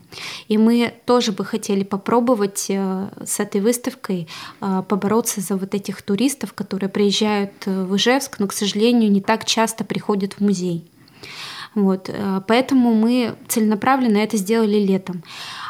И 0.48 0.58
мы 0.58 0.94
тоже 1.06 1.32
бы 1.32 1.44
хотели 1.44 1.84
попробовать 1.84 2.66
э, 2.68 3.08
с 3.24 3.40
этой 3.40 3.60
выставкой 3.60 4.28
э, 4.60 4.82
побороться 4.88 5.40
за 5.40 5.56
вот 5.56 5.74
этих 5.74 6.02
туристов, 6.02 6.52
которые 6.52 6.88
приезжают 6.88 7.52
э, 7.66 7.84
в 7.84 7.96
Ижевск, 7.96 8.38
но, 8.38 8.46
к 8.46 8.52
сожалению, 8.52 9.10
не 9.10 9.20
так 9.20 9.44
часто 9.44 9.84
приходят 9.84 10.34
в 10.34 10.40
музей. 10.40 10.90
Вот, 11.74 12.08
поэтому 12.46 12.94
мы 12.94 13.34
целенаправленно 13.48 14.18
это 14.18 14.36
сделали 14.36 14.78
летом. 14.78 15.24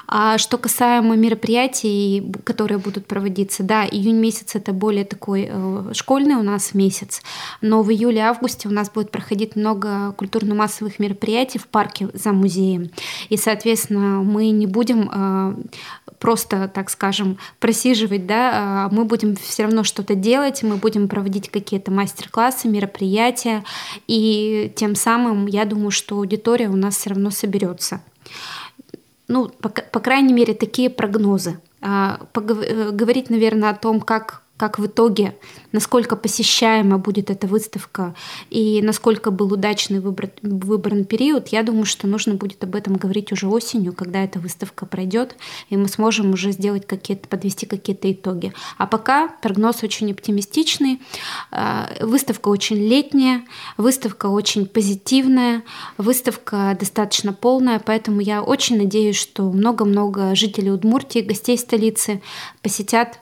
А 0.07 0.39
что 0.39 0.59
касаемо 0.59 1.17
мероприятий, 1.17 2.33
которые 2.45 2.79
будут 2.79 3.07
проводиться, 3.07 3.63
да, 3.63 3.85
июнь 3.85 4.19
месяц 4.19 4.55
это 4.55 4.73
более 4.73 5.05
такой 5.05 5.49
э, 5.51 5.93
школьный 5.93 6.35
у 6.35 6.43
нас 6.43 6.75
месяц, 6.75 7.23
но 7.61 7.83
в 7.83 7.91
июле-августе 7.91 8.69
у 8.69 8.71
нас 8.71 8.91
будет 8.91 9.11
проходить 9.11 9.57
много 9.57 10.13
культурно-массовых 10.13 10.99
мероприятий 10.99 11.59
в 11.59 11.67
парке 11.67 12.09
за 12.13 12.33
музеем. 12.33 12.91
И, 13.29 13.37
соответственно, 13.37 14.23
мы 14.23 14.51
не 14.51 14.67
будем 14.67 15.11
э, 15.13 15.55
просто, 16.19 16.69
так 16.69 16.91
скажем, 16.91 17.39
просиживать, 17.59 18.27
да, 18.27 18.51
а 18.55 18.89
мы 18.91 19.05
будем 19.05 19.37
все 19.37 19.65
равно 19.65 19.85
что-то 19.85 20.15
делать, 20.15 20.63
мы 20.63 20.77
будем 20.77 21.09
проводить 21.09 21.49
какие-то 21.49 21.91
мастер-классы, 21.91 22.69
мероприятия, 22.69 23.65
и 24.07 24.73
тем 24.77 24.95
самым 24.95 25.47
я 25.47 25.65
думаю, 25.65 25.91
что 25.91 26.17
аудитория 26.17 26.69
у 26.69 26.77
нас 26.77 26.97
все 26.97 27.11
равно 27.11 27.31
соберется 27.31 28.03
ну, 29.29 29.49
по, 29.49 29.69
по 29.69 30.01
крайней 30.01 30.33
мере, 30.33 30.55
такие 30.55 30.91
прогнозы. 30.91 31.61
А, 31.81 32.21
э, 32.35 32.91
говорить, 32.91 33.31
наверное, 33.31 33.71
о 33.71 33.75
том, 33.75 34.01
как 34.01 34.44
как 34.57 34.79
в 34.79 34.87
итоге, 34.87 35.37
насколько 35.73 36.15
посещаема 36.15 36.99
будет 36.99 37.29
эта 37.29 37.49
выставка 37.49 38.15
и 38.51 38.81
насколько 38.83 39.33
был 39.33 39.53
удачный 39.53 39.99
выбор, 39.99 40.31
выбран 40.43 41.05
период, 41.05 41.49
я 41.49 41.65
думаю, 41.65 41.87
что 41.87 42.07
нужно 42.07 42.35
будет 42.35 42.63
об 42.63 42.77
этом 42.77 42.95
говорить 42.95 43.33
уже 43.33 43.49
осенью, 43.49 43.93
когда 43.93 44.23
эта 44.23 44.39
выставка 44.39 44.87
пройдет, 44.87 45.37
и 45.71 45.77
мы 45.77 45.89
сможем 45.89 46.33
уже 46.33 46.53
сделать 46.53 46.87
какие-то, 46.87 47.29
подвести 47.29 47.67
какие-то 47.67 48.13
итоги. 48.13 48.53
А 48.79 48.87
пока 48.87 49.29
прогноз 49.43 49.83
очень 49.83 50.13
оптимистичный, 50.13 51.03
а, 51.51 51.91
выставка 52.01 52.49
очень 52.49 52.77
летняя, 52.77 53.45
выставка 53.77 54.27
очень 54.27 54.67
позитивная, 54.67 55.65
выставка 55.99 56.77
достаточно 56.79 57.33
полная, 57.33 57.81
поэтому 57.81 58.21
я 58.21 58.41
очень 58.41 58.79
надеюсь, 58.79 59.17
что 59.17 59.51
много-много 59.51 60.37
жителей 60.37 60.71
Удмуртии, 60.71 61.21
гостей 61.21 61.59
столицы 61.59 62.23
посетят 62.63 63.19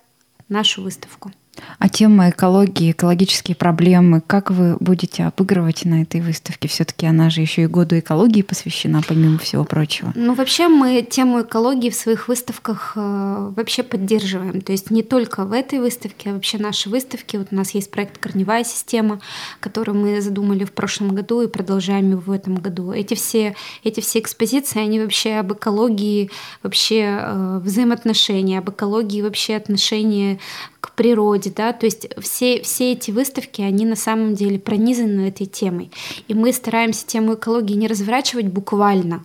нашу 0.53 0.83
выставку. 0.83 1.33
А 1.79 1.89
тема 1.89 2.31
экологии, 2.31 2.93
экологические 2.93 3.55
проблемы, 3.55 4.23
как 4.27 4.51
вы 4.51 4.77
будете 4.81 5.25
обыгрывать 5.25 5.85
на 5.85 6.03
этой 6.03 6.21
выставке? 6.21 6.69
Все-таки 6.69 7.07
она 7.07 7.29
же 7.29 7.41
еще 7.41 7.63
и 7.63 7.67
году 7.67 7.99
экологии 7.99 8.43
посвящена, 8.43 9.03
помимо 9.07 9.39
всего 9.39 9.65
прочего. 9.65 10.13
Ну, 10.15 10.35
вообще 10.35 10.69
мы 10.69 11.03
тему 11.03 11.43
экологии 11.43 11.91
в 11.91 11.95
своих 11.95 12.29
выставках 12.29 12.93
э, 12.97 13.53
вообще 13.55 13.83
поддерживаем. 13.83 14.61
То 14.63 14.73
есть 14.73 14.91
не 14.91 15.03
только 15.03 15.45
в 15.45 15.53
этой 15.53 15.81
выставке, 15.81 16.31
а 16.31 16.35
вообще 16.35 16.59
наши 16.59 16.89
выставки. 16.89 17.37
Вот 17.37 17.49
у 17.51 17.55
нас 17.55 17.73
есть 17.73 17.91
проект 17.91 18.19
«Корневая 18.19 18.65
система», 18.65 19.21
который 19.61 19.95
мы 19.95 20.21
задумали 20.21 20.65
в 20.65 20.73
прошлом 20.73 21.15
году 21.15 21.43
и 21.43 21.49
продолжаем 21.49 22.13
его 22.13 22.21
в 22.21 22.31
этом 22.31 22.55
году. 22.55 22.93
Эти 22.93 23.15
все, 23.15 23.55
эти 23.85 24.01
все 24.01 24.21
экспозиции, 24.21 24.81
они 24.81 25.01
вообще 25.01 25.35
об 25.35 25.53
экологии, 25.53 26.31
вообще 26.63 27.19
э, 27.21 27.61
взаимоотношения, 27.63 28.59
об 28.59 28.71
экологии 28.71 29.21
вообще 29.21 29.57
отношения 29.57 30.39
к 30.83 30.95
природе, 30.95 31.53
да, 31.55 31.73
то 31.73 31.87
есть 31.87 32.09
все, 32.21 32.61
все 32.61 32.93
эти 32.93 33.13
выставки, 33.13 33.63
они 33.63 33.87
на 33.87 33.95
самом 33.95 34.35
деле 34.35 34.59
пронизаны 34.59 35.29
этой 35.29 35.47
темой. 35.47 35.93
И 36.27 36.35
мы 36.35 36.53
стараемся 36.53 37.07
тему 37.07 37.35
экологии 37.35 37.75
не 37.75 37.87
разворачивать 37.87 38.49
буквально, 38.49 39.25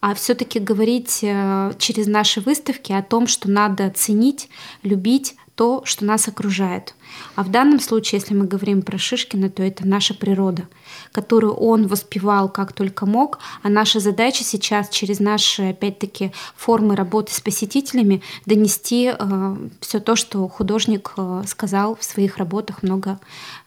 а 0.00 0.14
все-таки 0.14 0.58
говорить 0.58 1.20
э, 1.22 1.72
через 1.78 2.06
наши 2.06 2.42
выставки 2.42 2.92
о 2.92 3.02
том, 3.02 3.26
что 3.28 3.50
надо 3.50 3.90
ценить, 3.90 4.50
любить 4.82 5.36
то, 5.54 5.82
что 5.84 6.04
нас 6.04 6.28
окружает. 6.28 6.94
А 7.34 7.44
в 7.44 7.50
данном 7.50 7.80
случае, 7.80 8.20
если 8.20 8.34
мы 8.34 8.46
говорим 8.46 8.82
про 8.82 8.98
Шишкина, 8.98 9.48
то 9.48 9.62
это 9.62 9.86
наша 9.86 10.12
природа, 10.12 10.68
которую 11.12 11.54
он 11.54 11.86
воспевал 11.86 12.48
как 12.48 12.72
только 12.72 13.06
мог, 13.06 13.38
а 13.62 13.68
наша 13.68 14.00
задача 14.00 14.44
сейчас 14.44 14.88
через 14.88 15.20
наши, 15.20 15.70
опять-таки, 15.70 16.32
формы 16.56 16.96
работы 16.96 17.34
с 17.34 17.40
посетителями 17.40 18.22
донести 18.46 19.12
э, 19.12 19.56
все 19.80 20.00
то, 20.00 20.16
что 20.16 20.46
художник 20.48 21.12
э, 21.16 21.42
сказал 21.46 21.96
в 21.96 22.04
своих 22.04 22.36
работах 22.36 22.82
много 22.82 23.18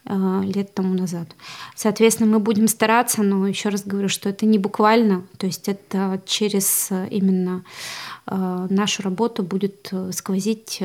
э, 0.06 0.40
лет 0.44 0.74
тому 0.74 0.94
назад. 0.94 1.28
Соответственно, 1.76 2.30
мы 2.30 2.38
будем 2.38 2.68
стараться, 2.68 3.22
но 3.22 3.46
еще 3.46 3.68
раз 3.68 3.84
говорю, 3.84 4.08
что 4.08 4.28
это 4.28 4.46
не 4.46 4.58
буквально, 4.58 5.24
то 5.36 5.46
есть 5.46 5.68
это 5.68 6.20
через 6.26 6.88
э, 6.90 7.08
именно 7.10 7.64
э, 8.26 8.66
нашу 8.70 9.02
работу 9.02 9.42
будет 9.42 9.88
э, 9.92 10.12
сквозить 10.12 10.82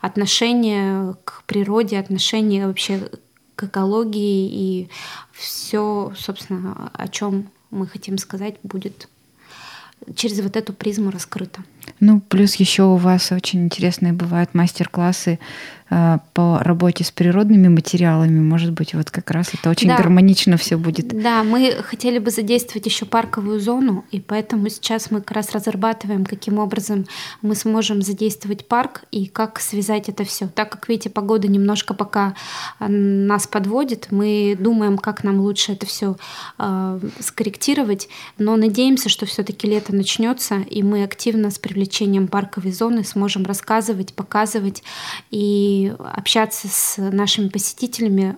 отношение 0.00 1.14
к 1.24 1.42
природе, 1.46 1.98
отношение 1.98 2.66
вообще 2.66 3.10
к 3.56 3.64
экологии 3.64 4.48
и 4.48 4.88
все, 5.32 6.12
собственно, 6.16 6.90
о 6.92 7.08
чем 7.08 7.48
мы 7.70 7.86
хотим 7.86 8.18
сказать, 8.18 8.56
будет 8.62 9.08
через 10.14 10.40
вот 10.40 10.56
эту 10.56 10.72
призму 10.72 11.10
раскрыто. 11.10 11.64
Ну, 12.00 12.20
плюс 12.20 12.56
еще 12.56 12.84
у 12.84 12.96
вас 12.96 13.32
очень 13.32 13.64
интересные 13.64 14.12
бывают 14.12 14.54
мастер-классы 14.54 15.38
по 15.88 16.58
работе 16.60 17.04
с 17.04 17.12
природными 17.12 17.68
материалами. 17.68 18.40
Может 18.40 18.72
быть, 18.72 18.94
вот 18.94 19.10
как 19.10 19.30
раз 19.30 19.54
это 19.54 19.70
очень 19.70 19.88
да. 19.88 19.96
гармонично 19.96 20.56
все 20.56 20.76
будет. 20.76 21.08
Да, 21.08 21.44
мы 21.44 21.76
хотели 21.82 22.18
бы 22.18 22.30
задействовать 22.30 22.86
еще 22.86 23.06
парковую 23.06 23.60
зону, 23.60 24.04
и 24.10 24.20
поэтому 24.20 24.68
сейчас 24.68 25.12
мы 25.12 25.20
как 25.20 25.36
раз 25.36 25.52
разрабатываем, 25.52 26.24
каким 26.24 26.58
образом 26.58 27.06
мы 27.40 27.54
сможем 27.54 28.02
задействовать 28.02 28.66
парк 28.66 29.04
и 29.12 29.26
как 29.26 29.60
связать 29.60 30.08
это 30.08 30.24
все. 30.24 30.48
Так 30.48 30.70
как, 30.70 30.88
видите, 30.88 31.08
погода 31.08 31.46
немножко 31.46 31.94
пока 31.94 32.34
э, 32.80 32.88
нас 32.88 33.46
подводит, 33.46 34.08
мы 34.10 34.56
думаем, 34.58 34.98
как 34.98 35.22
нам 35.22 35.40
лучше 35.40 35.72
это 35.72 35.86
все 35.86 36.16
э, 36.58 37.00
скорректировать, 37.20 38.08
но 38.38 38.56
надеемся, 38.56 39.08
что 39.08 39.24
все-таки 39.24 39.68
лето 39.68 39.94
начнется, 39.94 40.56
и 40.56 40.82
мы 40.82 41.04
активно 41.04 41.50
с 41.52 41.58
привлечением 41.60 42.26
парковой 42.26 42.72
зоны 42.72 43.04
сможем 43.04 43.44
рассказывать, 43.44 44.14
показывать 44.14 44.82
и 45.30 45.75
общаться 45.84 46.68
с 46.68 46.96
нашими 46.98 47.48
посетителями, 47.48 48.36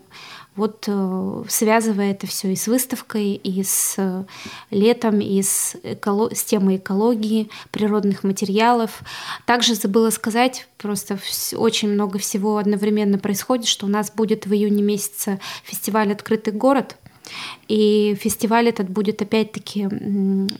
вот 0.58 0.86
э, 0.88 1.44
связывая 1.48 2.10
это 2.10 2.26
все 2.26 2.52
и 2.52 2.56
с 2.56 2.66
выставкой, 2.66 3.34
и 3.34 3.62
с 3.62 4.26
летом, 4.70 5.20
и 5.20 5.40
с, 5.40 5.76
эколо... 5.84 6.34
с 6.34 6.42
темой 6.42 6.76
экологии, 6.78 7.48
природных 7.70 8.24
материалов. 8.24 9.02
Также 9.46 9.76
забыла 9.76 10.10
сказать, 10.10 10.66
просто 10.76 11.20
очень 11.52 11.90
много 11.90 12.18
всего 12.18 12.58
одновременно 12.58 13.18
происходит, 13.18 13.66
что 13.66 13.86
у 13.86 13.88
нас 13.88 14.10
будет 14.10 14.46
в 14.46 14.52
июне 14.52 14.82
месяце 14.82 15.38
фестиваль 15.62 16.12
«Открытый 16.12 16.52
город», 16.52 16.96
и 17.68 18.16
фестиваль 18.18 18.68
этот 18.68 18.88
будет 18.88 19.20
опять-таки 19.20 19.88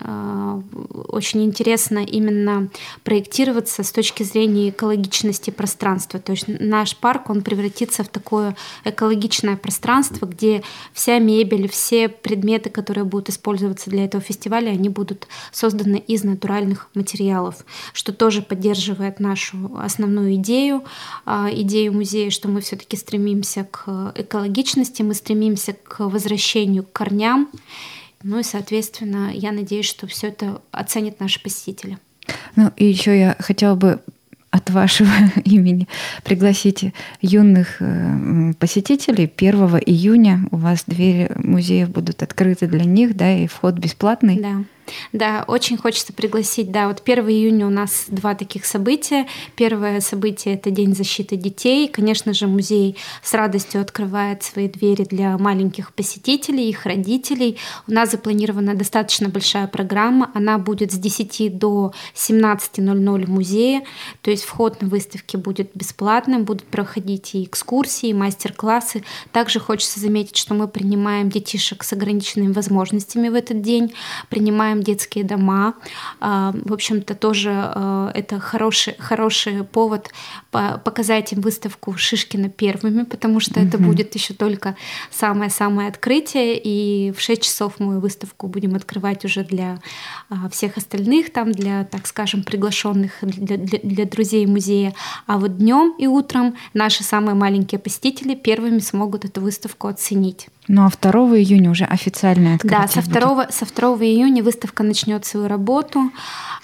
а, 0.01 0.63
очень 1.09 1.45
интересно 1.45 2.01
именно 2.01 2.69
проектироваться 3.03 3.83
с 3.83 3.91
точки 3.91 4.23
зрения 4.23 4.69
экологичности 4.69 5.51
пространства. 5.51 6.21
То 6.21 6.33
есть 6.33 6.45
наш 6.47 6.97
парк, 6.97 7.31
он 7.31 7.43
превратится 7.43 8.05
в 8.05 8.09
такое 8.09 8.55
экологичное 8.85 9.57
пространство, 9.57 10.27
где 10.27 10.63
вся 10.93 11.19
мебель, 11.19 11.69
все 11.69 12.11
предметы, 12.11 12.69
которые 12.69 13.05
будут 13.05 13.31
использоваться 13.31 13.89
для 13.89 14.05
этого 14.05 14.23
фестиваля, 14.23 14.71
они 14.71 14.91
будут 14.91 15.29
созданы 15.51 15.97
из 15.97 16.25
натуральных 16.25 16.89
материалов, 16.95 17.65
что 17.95 18.13
тоже 18.13 18.43
поддерживает 18.43 19.19
нашу 19.19 19.79
основную 19.79 20.35
идею, 20.35 20.85
а, 21.25 21.49
идею 21.51 21.95
музея, 21.95 22.29
что 22.31 22.49
мы 22.49 22.61
все-таки 22.61 22.99
стремимся 22.99 23.67
к 23.71 24.13
экологичности, 24.15 25.01
мы 25.01 25.15
стремимся 25.15 25.73
к 25.73 26.01
возвращению 26.01 26.58
к 26.83 26.93
корням. 26.93 27.49
Ну 28.23 28.41
и, 28.41 28.43
соответственно, 28.43 29.31
я 29.33 29.53
надеюсь, 29.53 29.87
что 29.87 30.07
все 30.07 30.29
это 30.29 30.61
оценят 30.73 31.21
наши 31.21 31.41
посетители. 31.41 31.99
Ну 32.57 32.73
и 32.77 32.85
еще 32.85 33.19
я 33.19 33.37
хотела 33.39 33.75
бы 33.75 34.01
от 34.51 34.71
вашего 34.71 35.11
имени 35.45 35.89
пригласить 36.25 36.93
юных 37.21 37.77
э, 37.81 38.53
посетителей. 38.59 39.31
1 39.35 39.55
июня 39.87 40.41
у 40.51 40.57
вас 40.57 40.85
двери 40.87 41.31
музеев 41.37 41.91
будут 41.91 42.23
открыты 42.23 42.67
для 42.67 42.85
них, 42.85 43.17
да, 43.17 43.37
и 43.37 43.47
вход 43.47 43.75
бесплатный. 43.75 44.41
Да. 44.41 44.65
Да, 45.13 45.45
очень 45.47 45.77
хочется 45.77 46.13
пригласить. 46.13 46.71
Да, 46.71 46.89
вот 46.89 47.03
1 47.05 47.29
июня 47.29 47.67
у 47.67 47.71
нас 47.71 48.05
два 48.09 48.35
таких 48.35 48.65
события. 48.65 49.27
Первое 49.57 50.01
событие– 50.01 50.55
это 50.57 50.71
День 50.71 50.95
защиты 50.95 51.37
детей. 51.37 51.89
Конечно 51.89 52.33
же, 52.33 52.47
музей 52.47 52.97
с 53.23 53.35
радостью 53.35 53.81
открывает 53.81 54.43
свои 54.43 54.69
двери 54.69 55.05
для 55.05 55.37
маленьких 55.39 55.93
посетителей, 55.93 56.69
их 56.69 56.87
родителей. 56.87 57.59
У 57.87 57.93
нас 57.93 58.11
запланирована 58.11 58.75
достаточно 58.75 59.29
большая 59.29 59.67
программа. 59.67 60.31
Она 60.35 60.59
будет 60.59 60.93
с 60.93 60.99
10 60.99 61.59
до 61.59 61.93
17.00 62.15 63.27
в 63.27 63.31
музее. 63.31 63.83
То 64.23 64.31
есть 64.31 64.45
вход 64.45 64.81
на 64.83 64.89
выставки 64.89 65.37
будет 65.37 65.71
бесплатным, 65.75 66.45
будут 66.45 66.65
проходить 66.65 67.35
и 67.35 67.45
экскурсии, 67.45 68.11
и 68.11 68.15
мастер-классы. 68.15 69.05
Также 69.33 69.61
хочется 69.61 70.01
заметить, 70.01 70.37
что 70.37 70.55
мы 70.55 70.69
принимаем 70.69 71.31
детишек 71.31 71.85
с 71.85 71.93
ограниченными 71.93 72.53
возможностями 72.53 73.29
в 73.29 73.35
этот 73.35 73.63
день, 73.63 73.93
принимаем 74.29 74.78
открываем 74.79 74.83
детские 74.83 75.25
дома. 75.25 75.75
А, 76.21 76.53
в 76.65 76.73
общем-то, 76.73 77.15
тоже 77.15 77.51
а, 77.55 78.11
это 78.15 78.41
хороший, 78.41 78.95
хороший 78.99 79.65
повод 79.65 80.11
показать 80.51 81.33
им 81.33 81.41
выставку 81.41 81.97
Шишкина 81.97 82.49
первыми, 82.49 83.05
потому 83.05 83.41
что 83.41 83.61
это 83.61 83.79
будет 83.79 84.15
еще 84.15 84.35
только 84.35 84.77
самое-самое 85.11 85.89
открытие, 85.89 86.59
и 86.59 87.13
в 87.13 87.21
6 87.21 87.43
часов 87.43 87.75
мы 87.79 88.01
выставку 88.01 88.49
будем 88.49 88.75
открывать 88.75 89.25
уже 89.25 89.45
для 89.45 89.79
а, 90.31 90.49
всех 90.49 90.77
остальных, 90.77 91.33
там 91.33 91.53
для, 91.53 91.85
так 91.85 92.07
скажем, 92.07 92.43
приглашенных 92.43 93.13
для, 93.23 93.57
для, 93.57 93.79
для 93.83 94.05
друзей 94.05 94.47
музея. 94.47 94.95
А 95.27 95.39
вот 95.39 95.59
днем 95.59 95.95
и 95.99 96.07
утром 96.07 96.55
наши 96.75 97.05
самые 97.05 97.35
маленькие 97.35 97.79
посетители 97.79 98.35
первыми 98.35 98.81
смогут 98.81 99.25
эту 99.25 99.41
выставку 99.41 99.89
оценить. 99.89 100.49
Ну 100.69 100.85
а 100.85 100.91
2 100.91 101.13
июня 101.39 101.71
уже 101.71 101.85
официальное 101.85 102.57
открытие. 102.57 102.81
Да, 102.81 102.89
со 102.89 103.03
2, 103.03 103.35
будет. 103.35 103.55
со 103.55 103.65
2 103.65 103.89
июня 104.05 104.45
выставка 104.45 104.83
начнет 104.83 105.25
свою 105.25 105.49
работу. 105.49 106.11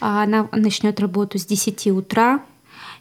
А, 0.00 0.22
она 0.22 0.48
начнет 0.52 1.00
работу 1.00 1.38
с 1.38 1.46
10 1.46 1.88
утра, 1.88 2.40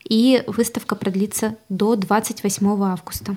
и 0.08 0.44
выставка 0.48 0.96
продлится 0.96 1.56
до 1.70 1.96
28 1.96 2.84
августа. 2.84 3.36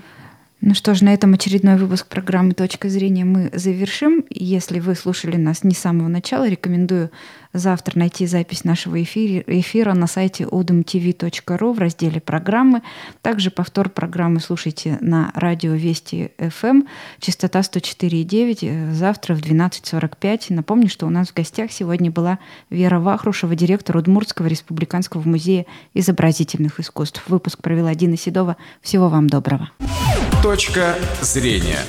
Ну 0.62 0.74
что 0.74 0.94
ж, 0.94 1.02
на 1.02 1.12
этом 1.12 1.34
очередной 1.34 1.76
выпуск 1.76 2.06
программы 2.08 2.54
«Точка 2.54 2.88
зрения» 2.88 3.26
мы 3.26 3.50
завершим. 3.52 4.24
Если 4.30 4.80
вы 4.80 4.94
слушали 4.94 5.36
нас 5.36 5.64
не 5.64 5.74
с 5.74 5.78
самого 5.78 6.08
начала, 6.08 6.48
рекомендую 6.48 7.10
завтра 7.52 7.98
найти 7.98 8.26
запись 8.26 8.64
нашего 8.64 9.02
эфира, 9.02 9.44
эфира 9.46 9.92
на 9.92 10.06
сайте 10.06 10.44
udmtv.ru 10.44 11.74
в 11.74 11.78
разделе 11.78 12.22
«Программы». 12.22 12.82
Также 13.20 13.50
повтор 13.50 13.90
программы 13.90 14.40
слушайте 14.40 14.96
на 15.02 15.30
радио 15.34 15.72
Вести 15.72 16.32
ФМ, 16.38 16.66
эм, 16.66 16.88
частота 17.20 17.60
104,9, 17.60 18.58
э, 18.62 18.92
завтра 18.92 19.34
в 19.34 19.42
12.45. 19.42 20.54
Напомню, 20.54 20.88
что 20.88 21.06
у 21.06 21.10
нас 21.10 21.28
в 21.28 21.34
гостях 21.34 21.70
сегодня 21.70 22.10
была 22.10 22.38
Вера 22.70 22.98
Вахрушева, 22.98 23.54
директор 23.54 23.98
Удмуртского 23.98 24.46
республиканского 24.46 25.20
музея 25.28 25.66
изобразительных 25.92 26.80
искусств. 26.80 27.22
Выпуск 27.28 27.60
провела 27.60 27.94
Дина 27.94 28.16
Седова. 28.16 28.56
Всего 28.80 29.10
вам 29.10 29.28
доброго. 29.28 29.70
Точка 30.42 30.94
зрения. 31.20 31.81